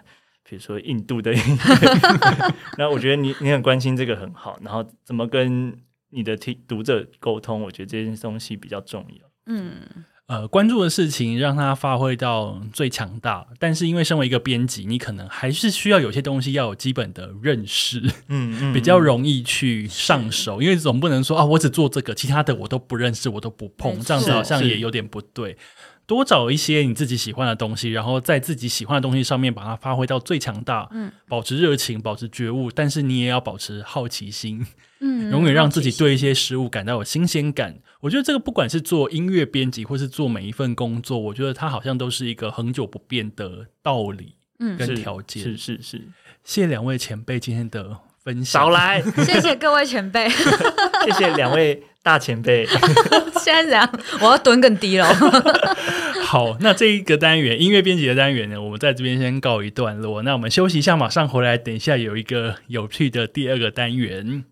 [0.49, 5.77] 比如说印度的音乐， 那我觉得你你很关心这个很好，然后怎么跟
[6.11, 9.29] 你的听读者沟通，我觉得这件东西比较重要。
[9.47, 9.73] 嗯，
[10.27, 20.63] 呃，关注的事情让它发挥到最强大，但是因为身为一个编辑，你可能还是需要有些东西要有基本的认识，嗯嗯比较容易去上手。
[20.63, 25.57] 因为总不能说啊，我只做这个，其他的我都不认识，我都不碰，这样子好像也有点不对。
[26.09, 34.67] 多找一些你自己喜欢的东西，然后在自己喜欢的东西上面把它发挥到最强大，嗯，保持热情，保持觉悟，但是你也要保持好奇心，
[35.01, 37.79] 嗯永远让自己对一些事物感到有新鲜感。
[38.01, 45.43] 我觉得这个不管是做音乐编辑，或是做每一份工作，我觉得它好像都是一个恒久不变的道理嗯，跟条件。
[45.43, 45.99] 是是是，
[46.43, 47.99] 谢谢两位前辈今天的
[48.29, 48.65] 分享。
[48.65, 50.29] 少来， 谢谢各位前辈。
[51.07, 52.67] 谢谢两位大前辈。
[53.41, 53.91] 现在怎样？
[54.21, 55.07] 我要蹲更低了。
[56.23, 60.23] 好，那这一个单元音乐编辑的单元呢，我们在这边先告一段落。
[60.23, 61.57] 那我们休息一下，马上回来。
[61.57, 64.45] 等一下有一个有趣的第二个单元。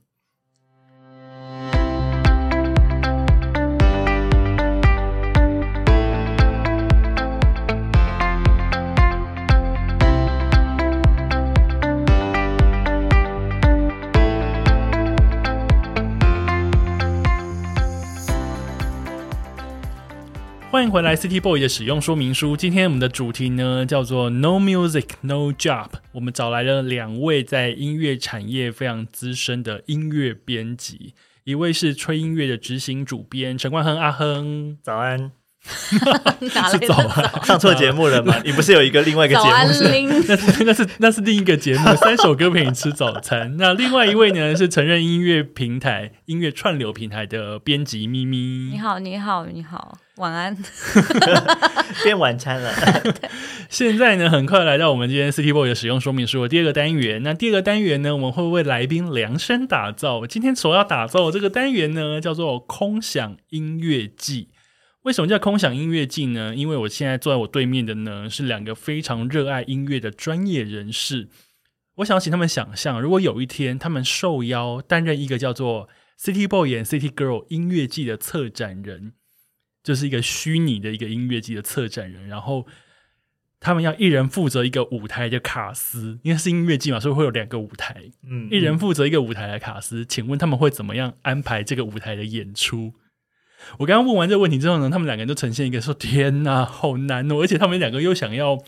[20.77, 22.55] 欢迎回来，City Boy 的使用说明书。
[22.55, 25.89] 今天我们的主题呢叫做 No Music No Job。
[26.13, 31.15] 我们找来了两位在音乐产业非常资深的音乐编辑，
[31.45, 35.33] 一位是吹音乐的执行主编陈冠亨阿亨，早安，
[36.55, 38.35] 哪来的是早安， 上错节目了吗？
[38.45, 39.85] 你不是有一个另外一个节目是？
[40.29, 43.57] 那是那是那是另一个节目，三首歌陪你吃早餐。
[43.59, 48.71] 那另外一位呢是承认音乐平台、音乐串流平台的编辑咪咪。
[48.73, 50.57] 你好，你好，你好，晚安。
[52.05, 52.73] 变晚餐了。
[53.69, 57.23] 现在呢，很快来到我们今天 City Boy 的使用说明书的第二个单元。
[57.23, 60.27] 那第二个单元呢，我们会为来宾量身打造。
[60.27, 64.49] 今天所要打造的这个单元呢，叫做空想音乐季。
[65.07, 66.53] 为什么叫空想音乐季呢？
[66.57, 71.29] 因为我现在坐在我对面的呢，是两个非常热爱音乐的专业人士。
[71.99, 75.89] 我想请他们想象，如果有一天他们受邀担任一个叫做
[76.19, 79.13] City Boy and City Girl 音乐季的策展人，
[79.85, 82.67] 就是一个虚拟的一个音乐季的策展人，然后
[83.61, 90.05] 他们要一人负责一个舞台的卡司，因为是音乐季嘛，所以会有两个舞台，嗯一人负责一个舞台的卡司。
[90.05, 92.93] 请问他们会怎么样安排这个舞台的演出？
[93.79, 98.59] 我刚刚问完这个问题之后呢，他们两个人都呈现一个说：“天哪，好难哦！”而且他们两个又想要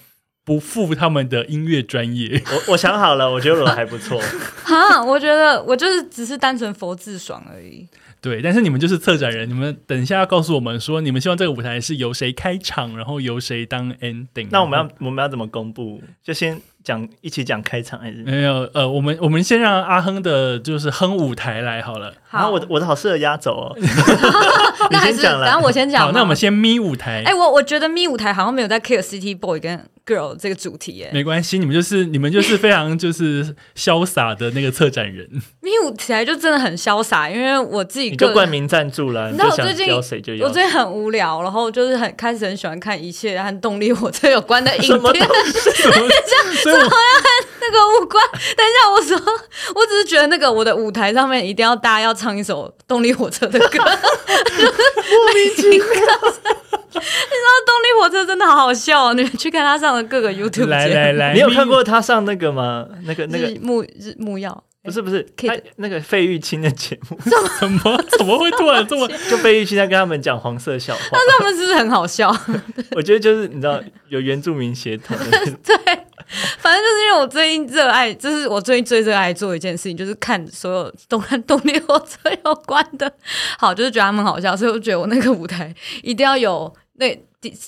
[0.44, 4.18] 不负他们的音乐专业，我我想好了，我觉得我还不错。
[4.64, 7.86] 哈，我觉得我就是只是单纯佛自爽而已。
[8.20, 8.40] 对。
[8.40, 14.48] 但是你们就是策展人，你们等一下要告诉我们说，你们希望这个舞台是由谁开场，然后由谁当 ending。
[14.50, 16.02] 那我们要我们要怎么公布？
[16.22, 18.22] 就先讲一起讲开场还是？
[18.22, 22.14] 没有，呃，我们我们先让阿亨的，就是哼舞台来好了。
[22.30, 23.76] 然后我的我的好适合压轴哦。
[23.80, 23.86] 你
[24.90, 25.44] 那还是先讲了。
[25.44, 27.22] 然后我先讲好，那我们先咪舞台。
[27.26, 31.10] 哎、我我觉得咪舞台好像没有在 care City Boy 跟 Girl 这个主题耶。
[31.12, 35.28] 没关系，你们就是你们就是非常就是潇洒的那个策展人。
[35.60, 40.40] 咪舞台就真的很潇洒，因为我自己你个就冠名赞助了，你你就想知道我最近。
[40.40, 45.26] 我最近很无聊，然后就是很开始很喜欢看一切和动力火车有关的 影什么片。
[45.74, 46.08] 什么？
[46.62, 46.90] 所以我
[47.60, 48.24] 那个无关。
[48.56, 49.16] 等一下，我说，
[49.74, 55.78] 我只是觉得那个我的舞台上面一定要大家要唱一首动力火车的歌，莫名其妙。
[56.90, 59.14] 你知道动力火车真的好好笑哦！
[59.14, 62.86] 你们去看他上的各个 YouTube 来来来，你有看过他上那个吗？
[63.04, 67.18] 那个那个日木日木曜，不是不是，他那个费玉清的节目，
[67.60, 69.06] 怎么怎么会突然这么？
[69.28, 71.02] 就费玉清在跟他们讲黄色笑话。
[71.12, 72.34] 那他们是不是很好笑？
[72.92, 73.78] 我觉得就是你知道
[74.08, 75.76] 有原住民血统的那种，对，
[76.58, 83.12] 反正就是因为我最近热爱，就是我最近最热爱做一件事情，就是看所有动跟动力火车有关的。
[83.58, 87.06] 好，就是觉得他们好笑，所以我觉得我那个舞台一定要有那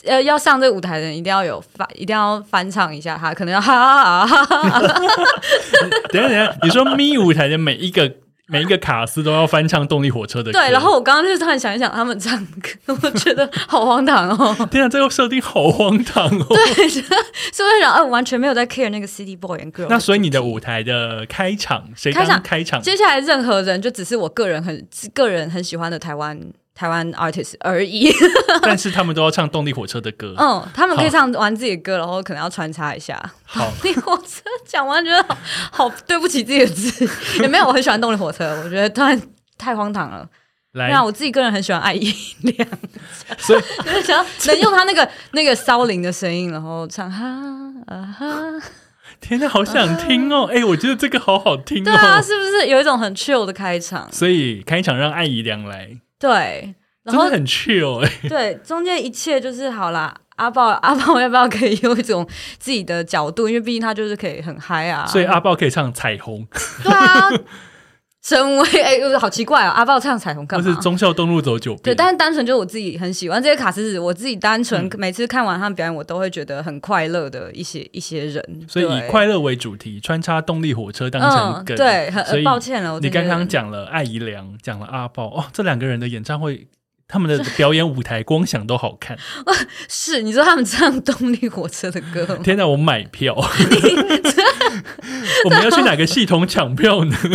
[0.04, 5.00] 呃要上这个舞台的人一定要有翻，一定要翻唱一下他，可能要哈哈哈哈哈哈。
[6.10, 8.12] 等下等下，你说咪舞台的每一个
[8.48, 14.68] 每一个卡司都要翻唱动力火车的歌，对，然后我刚刚就突然想一想他们唱歌，我觉得好荒唐哦。
[14.68, 16.46] 天啊，这个设定好荒唐哦。
[16.48, 19.86] 对，所以我想，呃，完全没有在 care 那个 City Boy and Girl。
[19.88, 22.82] 那所以你的舞台的开场谁开场当开场？
[22.82, 26.36] 接下来任何人就只是我个人很个人很喜欢的台湾
[26.80, 28.10] 台湾 artist 而已。
[28.62, 30.34] 但是他们都要唱动力火车的歌。
[30.38, 33.20] 嗯，他们可以唱完自己的歌，然后可能要穿插一下。
[33.44, 35.36] 好，动力火车讲完觉得好
[35.70, 37.06] 好对不起自己的字，
[37.42, 39.20] 也没有我很喜欢动力火车，我觉得突然
[39.58, 40.26] 太荒唐了。
[40.72, 42.66] 来那，我自己个人很喜欢艾怡良，
[43.36, 47.26] 所以 就是想要能用他那个那个骚灵的声音，然后唱哈
[47.88, 48.26] 啊哈。
[49.20, 50.48] 天哪，好想听哦！
[50.54, 52.22] 哎，我觉得这个好好听对啊，哦。
[52.22, 54.08] 是不是有一种很 chill 的开场？
[54.10, 58.12] 所以开场让艾怡良来，对，然后真的很 chill 哎。
[58.28, 60.14] 对，中间一切就是好啦。
[60.36, 62.26] 阿豹，阿豹要不要可以用一种
[62.58, 63.46] 自己的角度？
[63.46, 65.04] 因为毕竟他就是可以很嗨啊。
[65.06, 66.46] 所以阿豹可以唱彩虹，
[66.82, 67.28] 对啊，
[68.22, 70.76] 身为 哎、好奇怪哦，阿豹唱彩虹干嘛或是？
[70.80, 71.82] 忠孝东路走九遍。
[71.82, 78.66] 对，但是单纯就是我自己很喜欢这些卡司，我自己单纯、嗯每次看完他们表演，我都会觉得很快乐的一些一些人。
[78.68, 81.76] 所以以快乐为主题，穿插动力火车当成嗯，梗。
[81.76, 86.66] 对，很抱歉了，你刚刚讲了艾怡良，讲了阿豹，哦，这两个人的演唱会，
[87.08, 89.16] 他们的表演舞台光想都好看。
[89.88, 92.38] 是你说他们唱动力火车的歌？
[92.44, 93.34] 天哪，我买票！
[95.44, 97.16] 我们要去哪个系统抢票呢？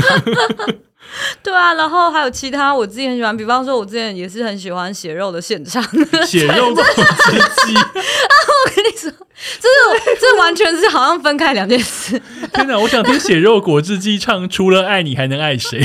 [1.44, 5.82] 对啊，然后还有其他我自己很喜欢，比方说我之前也是很喜欢血肉的现场。
[6.26, 7.32] 血肉果汁
[7.68, 7.76] 机！
[7.76, 9.12] 我跟你说，
[9.60, 12.20] 这是这完全是好像分开两件事。
[12.54, 15.80] 天哪，我想听血肉果汁机唱《除了爱你还能爱谁》。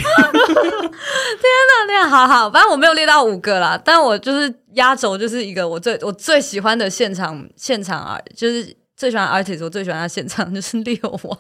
[1.70, 11.38] 那那样好好，反正我没有列到五个啦，但我就是压轴，就是一个我最我最喜欢的现场现场啊，就是最喜欢的 artist，我最喜欢他现场 就是六王。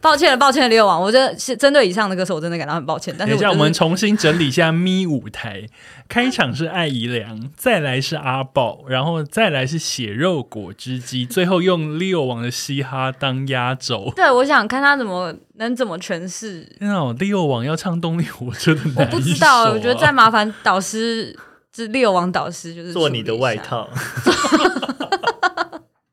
[0.00, 3.12] 抱歉了，抱歉了，六王，我这是针对以上的歌手，我真的感到很抱歉。
[3.18, 5.66] 但是等一下，我就是们重新整理一下咪舞台。
[6.08, 14.12] 开场是艾怡良， 再来是阿宝，然后再来是血肉果汁机，最后用六王的嘻哈当压轴。
[14.14, 16.62] 对，我想看他怎么能怎么诠释。
[16.78, 21.36] 天啊，六王要唱动力火车的我不知道，我觉得再麻烦导师，
[21.72, 23.34] 这六王导师就是做你的。
[23.34, 23.90] 外套。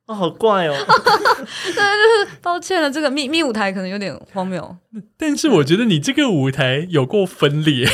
[0.06, 0.76] 哦，好怪哦！
[1.66, 4.76] 对，就是抱歉了，这个密密舞台可能有点荒谬。
[5.18, 7.88] 但是我觉得你这个舞台有够分裂，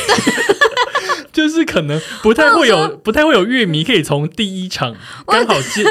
[1.32, 5.84] 就是可能不太会有不太会有乐迷可以从第一场刚好进，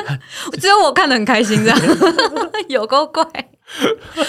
[0.59, 1.79] 只有我看的很开心，这样
[2.67, 3.23] 有够怪。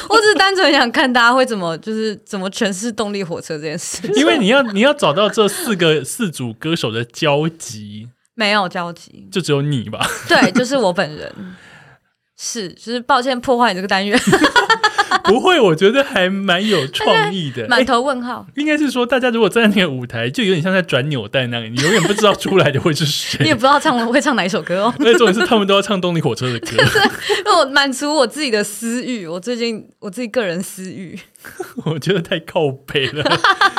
[0.09, 4.07] 我只是单纯想看大家会怎么，就是怎么诠释动力火车这件事。
[4.15, 10.07] 因为你要你要找到这四个四组歌手的交集，没有交集，就只有你吧。
[10.29, 11.35] 对，就是我本人。
[12.43, 14.19] 是，就是抱歉破坏你这个单元，
[15.25, 17.69] 不会，我觉得还蛮有创意的。
[17.69, 18.47] 满诶头问号。
[18.57, 23.55] 应该是说，大家如果站在那个舞台，就有点像在转扭蛋那样，你永远不知道出来的会是谁 你也。
[23.55, 26.69] 不知道唱会唱哪一首歌哦，而 且重点是，他们都要唱动力火车的歌。
[26.71, 31.19] 因为我满足我自己的私欲，我最近我自己个人私欲。
[31.85, 33.25] 我觉得太靠北了。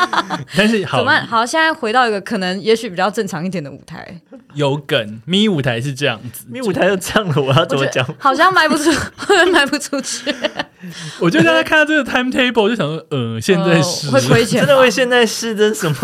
[0.56, 1.46] 但是好怎么办好？
[1.46, 4.20] 现在回到一个可能也许比较正常一点的舞台，
[4.54, 6.46] 有梗，咪舞台是这样子。
[6.50, 8.06] 咪舞台就这样了，我要怎么讲？
[8.18, 10.34] 好像卖不出，会不会卖不出去，
[11.20, 15.98] 我觉得大家看到这个 timetable 就想说，呃，现在是、呃会亏钱，真的会现在是真什么？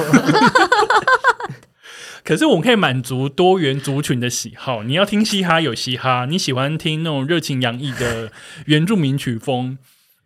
[2.23, 4.83] 可是我们可以满足多元族群的喜好。
[4.83, 8.29] 你要听嘻哈有嘻哈，你喜欢听那种热情洋溢的
[8.65, 9.77] 原住民曲风，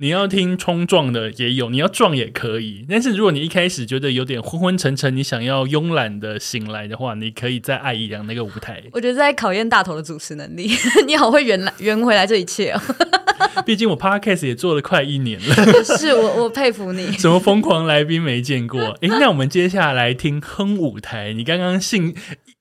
[0.02, 2.84] 你要听冲撞的也有，你要撞也可以。
[2.90, 8.82] 但是如果你一开始觉得有点昏昏沉沉，你想要慵懒的醒来的话，你可以再爱一良那个舞台。
[8.94, 10.72] 我觉得在考验大头的主持能力。
[11.06, 12.82] 你好会圆来圆回来这一切哦，
[13.64, 17.12] 毕竟我 podcast 也做了快一年了，是我我佩服你。
[17.12, 18.82] 什么疯狂来宾没见过？
[19.02, 21.32] 诶，那我们接下来听哼舞台。
[21.34, 22.16] 你刚刚信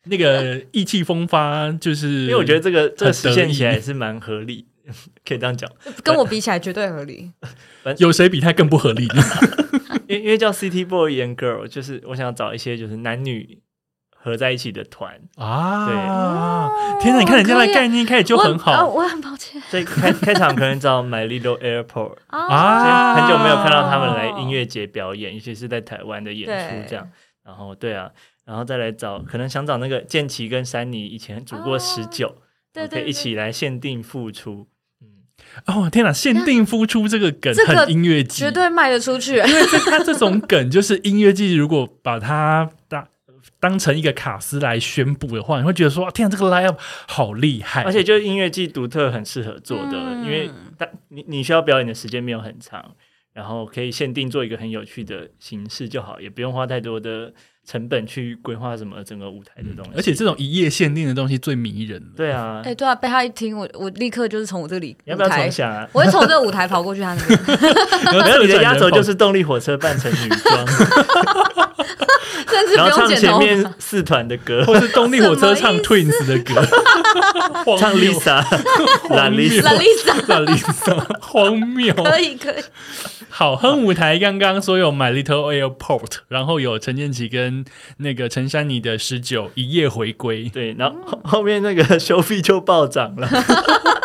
[0.05, 4.66] 那个意气风发，就是因为我觉得这个这个实现起来是蛮合理，
[5.24, 5.70] 可以这样讲。
[6.03, 7.32] 跟我比起来绝对合理。
[7.99, 9.22] 有谁比他更不合理呢？
[10.07, 13.62] 因为因为叫 City Boy and Girl，就是我想找一些就是男女
[14.11, 15.86] 合在一起的团，啊！
[15.86, 15.95] 对
[17.03, 23.14] 天哪，你看人家的概念一开始就很我好我很抱歉所以开开场可能找 My Little Airport，啊啊！
[23.14, 27.11] 很久没有看到他们来音乐节表演，尤其是在台湾的演出对这样。
[27.43, 28.11] 然后对啊，
[28.45, 32.36] 然后再来找，可能想找那个建奇跟珊妮以前组过十九，
[32.72, 34.68] 对对可以一起来限定付出。
[35.66, 36.12] 嗯，哦，天哪！
[36.12, 39.36] 限定付出这个梗这个很音乐季，绝对卖得出去。
[39.36, 43.07] 因为这他这种梗就是音乐季，如果把它当
[43.59, 52.94] 当成一个卡司来宣布的话，你会觉得说，天啊，这个 line up 好厉害，而且就是音乐季独特很适合做的，嗯因为但你你需要表演的时间没有很长，
[53.32, 57.32] 然后可以限定做一个很有趣的形式就好，也不用花太多的
[57.64, 59.90] 成本去规划什么整个舞台的东西。
[59.94, 62.08] 而且这种一夜限定的东西最迷人了。
[62.16, 65.88] 对啊，哎，对啊，被他一听，我我立刻就是从我这里你要不要重，想啊？
[65.94, 67.38] 我会从这个舞台跑过去他那边，
[68.18, 70.66] 然有 你的压轴就是动力火车扮成女装，
[72.49, 73.74] 甚至不然后唱前面。
[73.78, 76.55] 四团的歌，或是动力火车唱 Twins 的歌，
[77.76, 78.45] 唱 Lisa、
[79.09, 81.93] La 荒谬 Lisa，拉 Lisa 那 Lisa 荒谬。
[81.95, 82.62] 可以可以，
[83.28, 87.64] 好，哼舞台刚刚说有 My Little Airport，然后有陈建奇跟
[87.99, 90.49] 那个陈珊妮的十九一夜回归。
[90.49, 93.28] 对，然后后后面那个收费就暴涨了，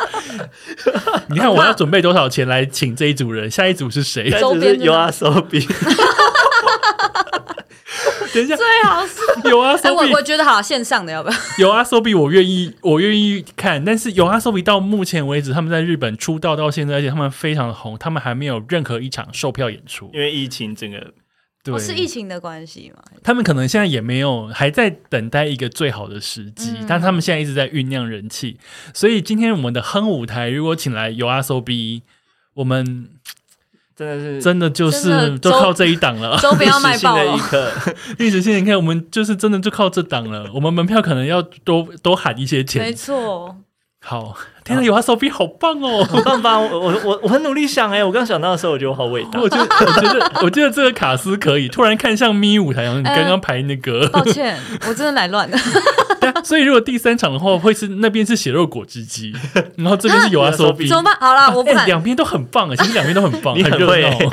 [1.29, 3.49] 你看我要准备多少钱来请这一组人？
[3.51, 4.31] 下一组是谁？
[4.31, 5.59] 开周边的始是有啊手比，
[8.35, 9.15] 等一下，最好是。
[9.49, 11.35] 有啊哎，我我觉得好线上的要不要？
[11.59, 13.83] 有啊，Sobi 我愿意，我愿意看。
[13.85, 20.11] 但是有啊，Sobi 到目前为止，他们在日本出道到现在，而且他们非常的红，他们还没有任何一场售票演出。
[20.13, 21.13] 因为疫情整个
[21.63, 23.01] 对，哦，是疫情的关系嘛？
[23.23, 28.57] 他们可能现在也没有，还在等待一个最好的时机，嗯但他们现在一直在酝酿人气。
[28.93, 32.01] 所以今天我们的哼舞台如果请来有啊 Sobi，
[32.55, 33.09] 我们
[33.95, 36.37] 真的是真的就是就靠这一档了。
[36.43, 37.71] 周边要卖爆了历史性的一，刻，
[38.17, 40.49] 历史性，你看我们就是真的就靠这档了。
[40.53, 42.97] 我们门票可能要多多喊一些钱没钱。
[42.97, 43.55] 错。
[44.07, 46.03] 好，天哪，有啊 Sobi 好棒哦！
[46.03, 46.59] 很棒吧？
[46.59, 49.39] 我我我我很努力想哎、我刚想到的时候，我觉得我好伟大。
[49.41, 51.67] 我觉得，我觉得，我觉得这个卡斯可以。
[51.67, 54.55] 突然看向咪舞台，然后你刚刚排那个，抱歉，
[54.87, 55.57] 我真的来乱 了。
[56.43, 59.33] 所以如果第三场的话，会是那边是血肉果汁机，
[59.77, 61.15] 然后这边是有 啊有啊 Sobi，怎么办？
[61.19, 61.85] 好了。
[61.87, 64.31] 两边都很棒啊，其实两边都很棒， 你很会很热闹。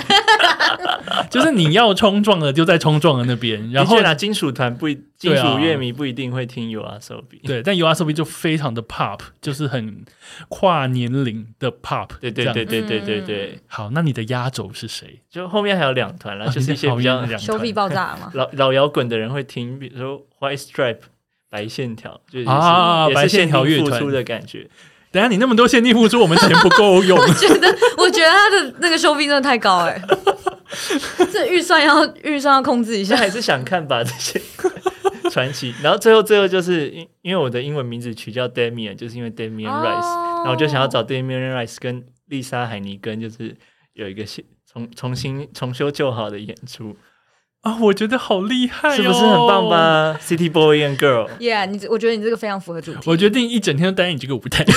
[1.30, 7.40] 就是你要冲撞的就在冲撞的那边，然后拿，金属团不一，金属乐迷不一定会听 U R S O B。
[7.44, 10.04] 对，但 U R S O B 就非常的 pop，就是很
[10.48, 12.08] 跨年龄的 pop。
[12.20, 15.20] 对对对对对对对，好，那你的压轴是谁？
[15.30, 20.98] 就后面还有两团啦，啊就是一些比较后面两修必爆炸嘛， 老老摇滚的人会听，比如说 White Stripe
[21.50, 24.68] 白线条，就是啊白线条乐出的感觉。
[25.10, 27.18] 等下你那么多限定付出，我们钱不够用。
[27.20, 27.68] 我觉得
[27.98, 30.02] 我觉得他的那个收费真的太高哎、
[31.32, 33.16] 这预算要预算要控制一下。
[33.16, 34.40] 还是想看吧这些
[35.30, 43.56] 传奇，然后最后最后就是因因为我的英文名字取叫 Damian，就是因为 Damian Rice，、哦然后我就想要找 Damian Rice 跟丽莎海尼根，就是
[43.92, 46.96] 有一个新重重新重修旧好的演出，
[47.60, 49.68] 啊，我觉得好厉害、哦，是不是很棒？
[49.70, 52.98] 吧？City Boy and Girl，Yeah，你我觉得你这个非常符合主题。
[53.06, 54.64] 我决定一整天都待在你这个舞台。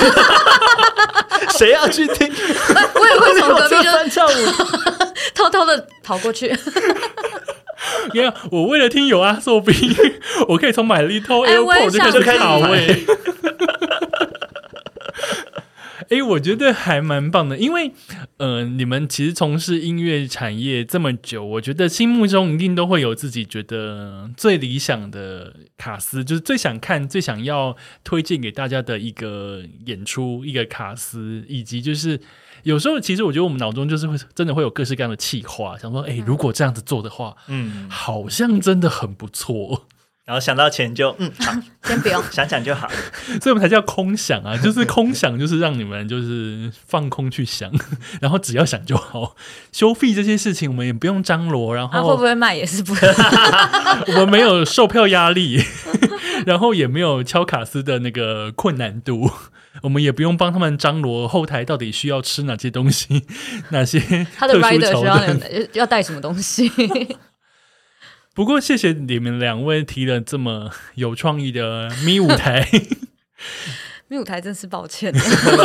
[1.57, 2.27] 谁要去听？
[2.95, 4.31] 我也会从隔壁就翻跳舞，
[5.35, 6.55] 偷偷的跑过去。
[8.13, 9.73] 因为我为了听有阿寿兵，
[10.47, 13.05] 我可以从买 Little Airport 就开想始卡听位。
[16.09, 17.91] 哎、我觉得还蛮棒的，因为
[18.37, 32.19] 呃，你们其实从事音乐产业这么久，我觉得心目中一定都会有自己觉得最理想的卡司，就是最想看、最想要推荐给大家的一个演出、一个卡司，以及就是
[32.63, 39.85] 有时候其实我觉得我们脑中就是会真的会有各式各样的企划，想说，哎、如果这样子做的话，嗯，好像真的很不错，
[40.25, 41.53] 然后想到钱就嗯，好，
[41.83, 42.89] 先不用， 想想就好。
[43.41, 47.71] 所以我们才叫空想啊，就是空想，就是让你们就是放空去想，
[48.19, 49.35] 然后只要想就好。
[49.71, 52.93] 收费这些事情我们也不用张罗，然他、会不会卖也是不
[54.07, 55.61] 我们没有售票压力，
[56.47, 59.29] 然后也没有敲卡斯的那个困难度。
[59.81, 63.25] 我们也不用帮他们张罗后台到底需要吃哪些东西，
[63.69, 66.71] 哪些他的 rider 需要要带什么东西？
[68.35, 72.67] 不过谢谢你们两位提了这么有创意的咪舞台。
[74.07, 75.13] 咪舞台真是抱歉，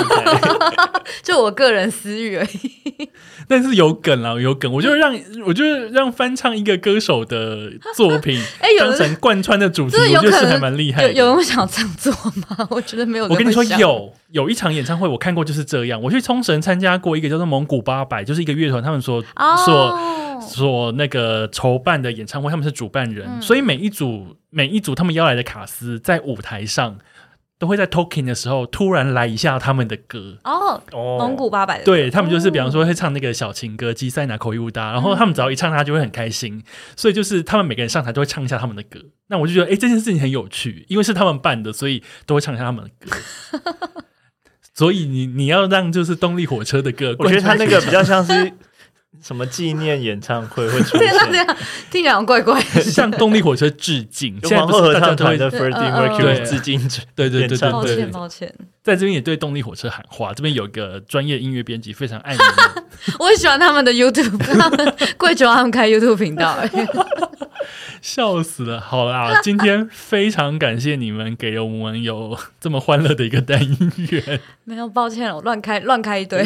[1.23, 3.09] 就我个人私欲而已。
[3.47, 5.15] 但是有梗啊，有梗，我就让
[5.45, 11.13] 我就让翻唱一个歌手的作品，哎、有当人成贯穿的主题，我觉得是还蛮厉害的。
[11.13, 12.13] 有有人会想要这样做
[12.49, 12.67] 吗？
[12.71, 16.01] 我觉得没有我跟你说有有一场演唱会我看过就是这样。
[16.01, 19.23] 我去冲绳参加过一个叫做蒙古八百，就是一个乐团，他们所、
[19.65, 26.97] 所哦，所那个筹办的演唱会，他们是主办人，嗯所以每一组每一组他们邀来的卡司在舞台上
[27.61, 30.39] 都会在 talking 的时候突然来一下他们的歌。
[30.45, 36.65] 哦，哦蒙古八百的，对他们就是，比方说会唱那个小情歌《基塞拿口伊乌达》，然后他们只要一唱，他就会很开心。
[36.97, 38.99] 所以就是他们每个人上台都会唱一下他们的歌。
[39.27, 43.15] 那我就觉得，哎、这件事情很有趣，因为是他们办的，所以都会唱一下他们的歌。
[44.75, 48.51] 所以你你要让就是动力火车的歌，我觉得他那个比较像是
[49.21, 51.57] 什么纪念演唱会会出对那，这现， 样
[51.91, 52.81] 听起来好像怪怪的。
[52.83, 54.41] 向动力火车致敬。
[54.41, 56.81] 就现在不是大家都会唱团的 Freddie Mercury 嗯致敬
[57.15, 60.33] 对对对对抱歉，抱歉，在这边也对动力火车喊话。
[60.33, 62.39] 这边有一个专业音乐编辑非常爱你，
[63.19, 66.71] 我很喜欢他们的 YouTube，他们跪求他们开 YouTube 频道、哎
[68.01, 68.81] 笑死了。
[68.81, 74.41] 好啦，今天非常感谢你们给了我们有这么欢乐的一个单音乐。
[74.65, 76.43] 没有，抱歉了，我乱开乱开一堆，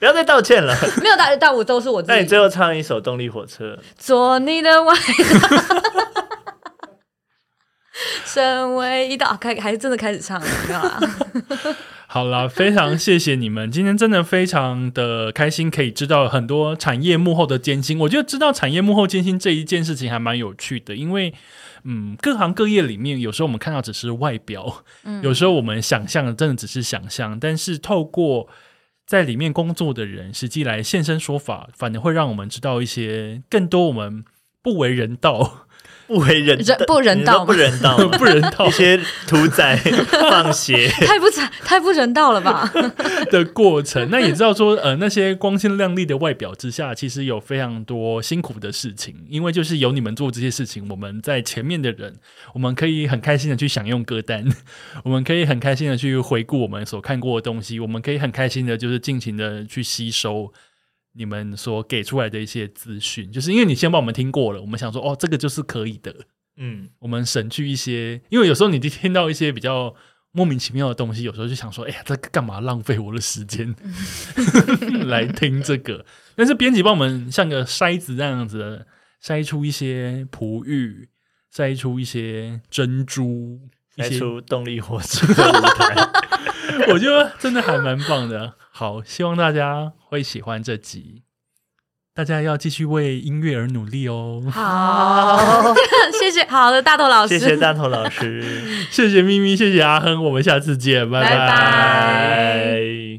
[0.00, 0.74] 不要再道歉了。
[1.02, 5.82] 没有大大五都是我自己那你最后唱一首动力火车，做你的外套，
[8.24, 11.00] 身为一道，啊开还真的开始唱了，没有啦。
[12.08, 17.98] 好啦，非常谢谢你们，今天真的非常的开心，可以知道很多产业幕后的艰辛。
[18.00, 21.32] 我觉得知道产业幕后艰辛这一件事情还蛮有趣的，因为
[21.84, 24.82] 嗯，各行各业里面，有时候我们看到只是外表，
[25.22, 28.48] 有时候我们想象的真的只是想象，但是透过
[29.10, 34.24] 在里面工作的人实际来现身说法，反而会让我们知道一些更多我们
[34.62, 35.66] 不为人道、
[36.10, 38.98] 不为人人不人道 不人道，不人道一些
[39.28, 39.76] 屠宰
[40.28, 42.68] 放血， 太不惨太不人道了吧？
[43.30, 44.08] 的过程。
[44.10, 49.14] 那也知道说，呃，那些光鲜亮丽的外表之下，其实有非常多辛苦的事情。
[49.28, 52.16] 因为就是有你们做这些事情，我们在前面的人，
[52.54, 54.44] 我们可以很开心的去享用歌单，
[55.04, 60.52] 我们可以很开心的去回顾我们所看过的东西，我们可以很开心的，就是尽情的去吸收。
[61.12, 66.14] 你们所给出来的一些资讯，就是因为你先帮我们听过了，我们想说，哦，这个就是可以的，
[66.56, 69.94] 嗯，我们省去一些，因为有时候你听到一些比较
[70.30, 73.74] 莫名其妙的东西，有时候就想说，哎呀，这干嘛浪费我的时间
[75.08, 76.04] 来听这个？
[76.36, 78.86] 但是编辑帮我们像个筛子那样子的
[79.22, 81.08] 筛出一些璞玉，
[81.52, 83.58] 筛出一些珍珠，
[83.96, 86.08] 一些，来出动力火车的舞台。
[86.92, 88.54] 我觉得真的还蛮棒的。
[88.80, 91.24] 好，希望大家会喜欢这集。
[92.14, 94.42] 大家要继续为音乐而努力哦。
[94.50, 95.74] 好，
[96.18, 98.42] 谢谢，好的，大头老师，谢谢大头老师，
[98.90, 103.09] 谢谢咪咪，谢谢阿亨，我们下次见，拜拜拜拜。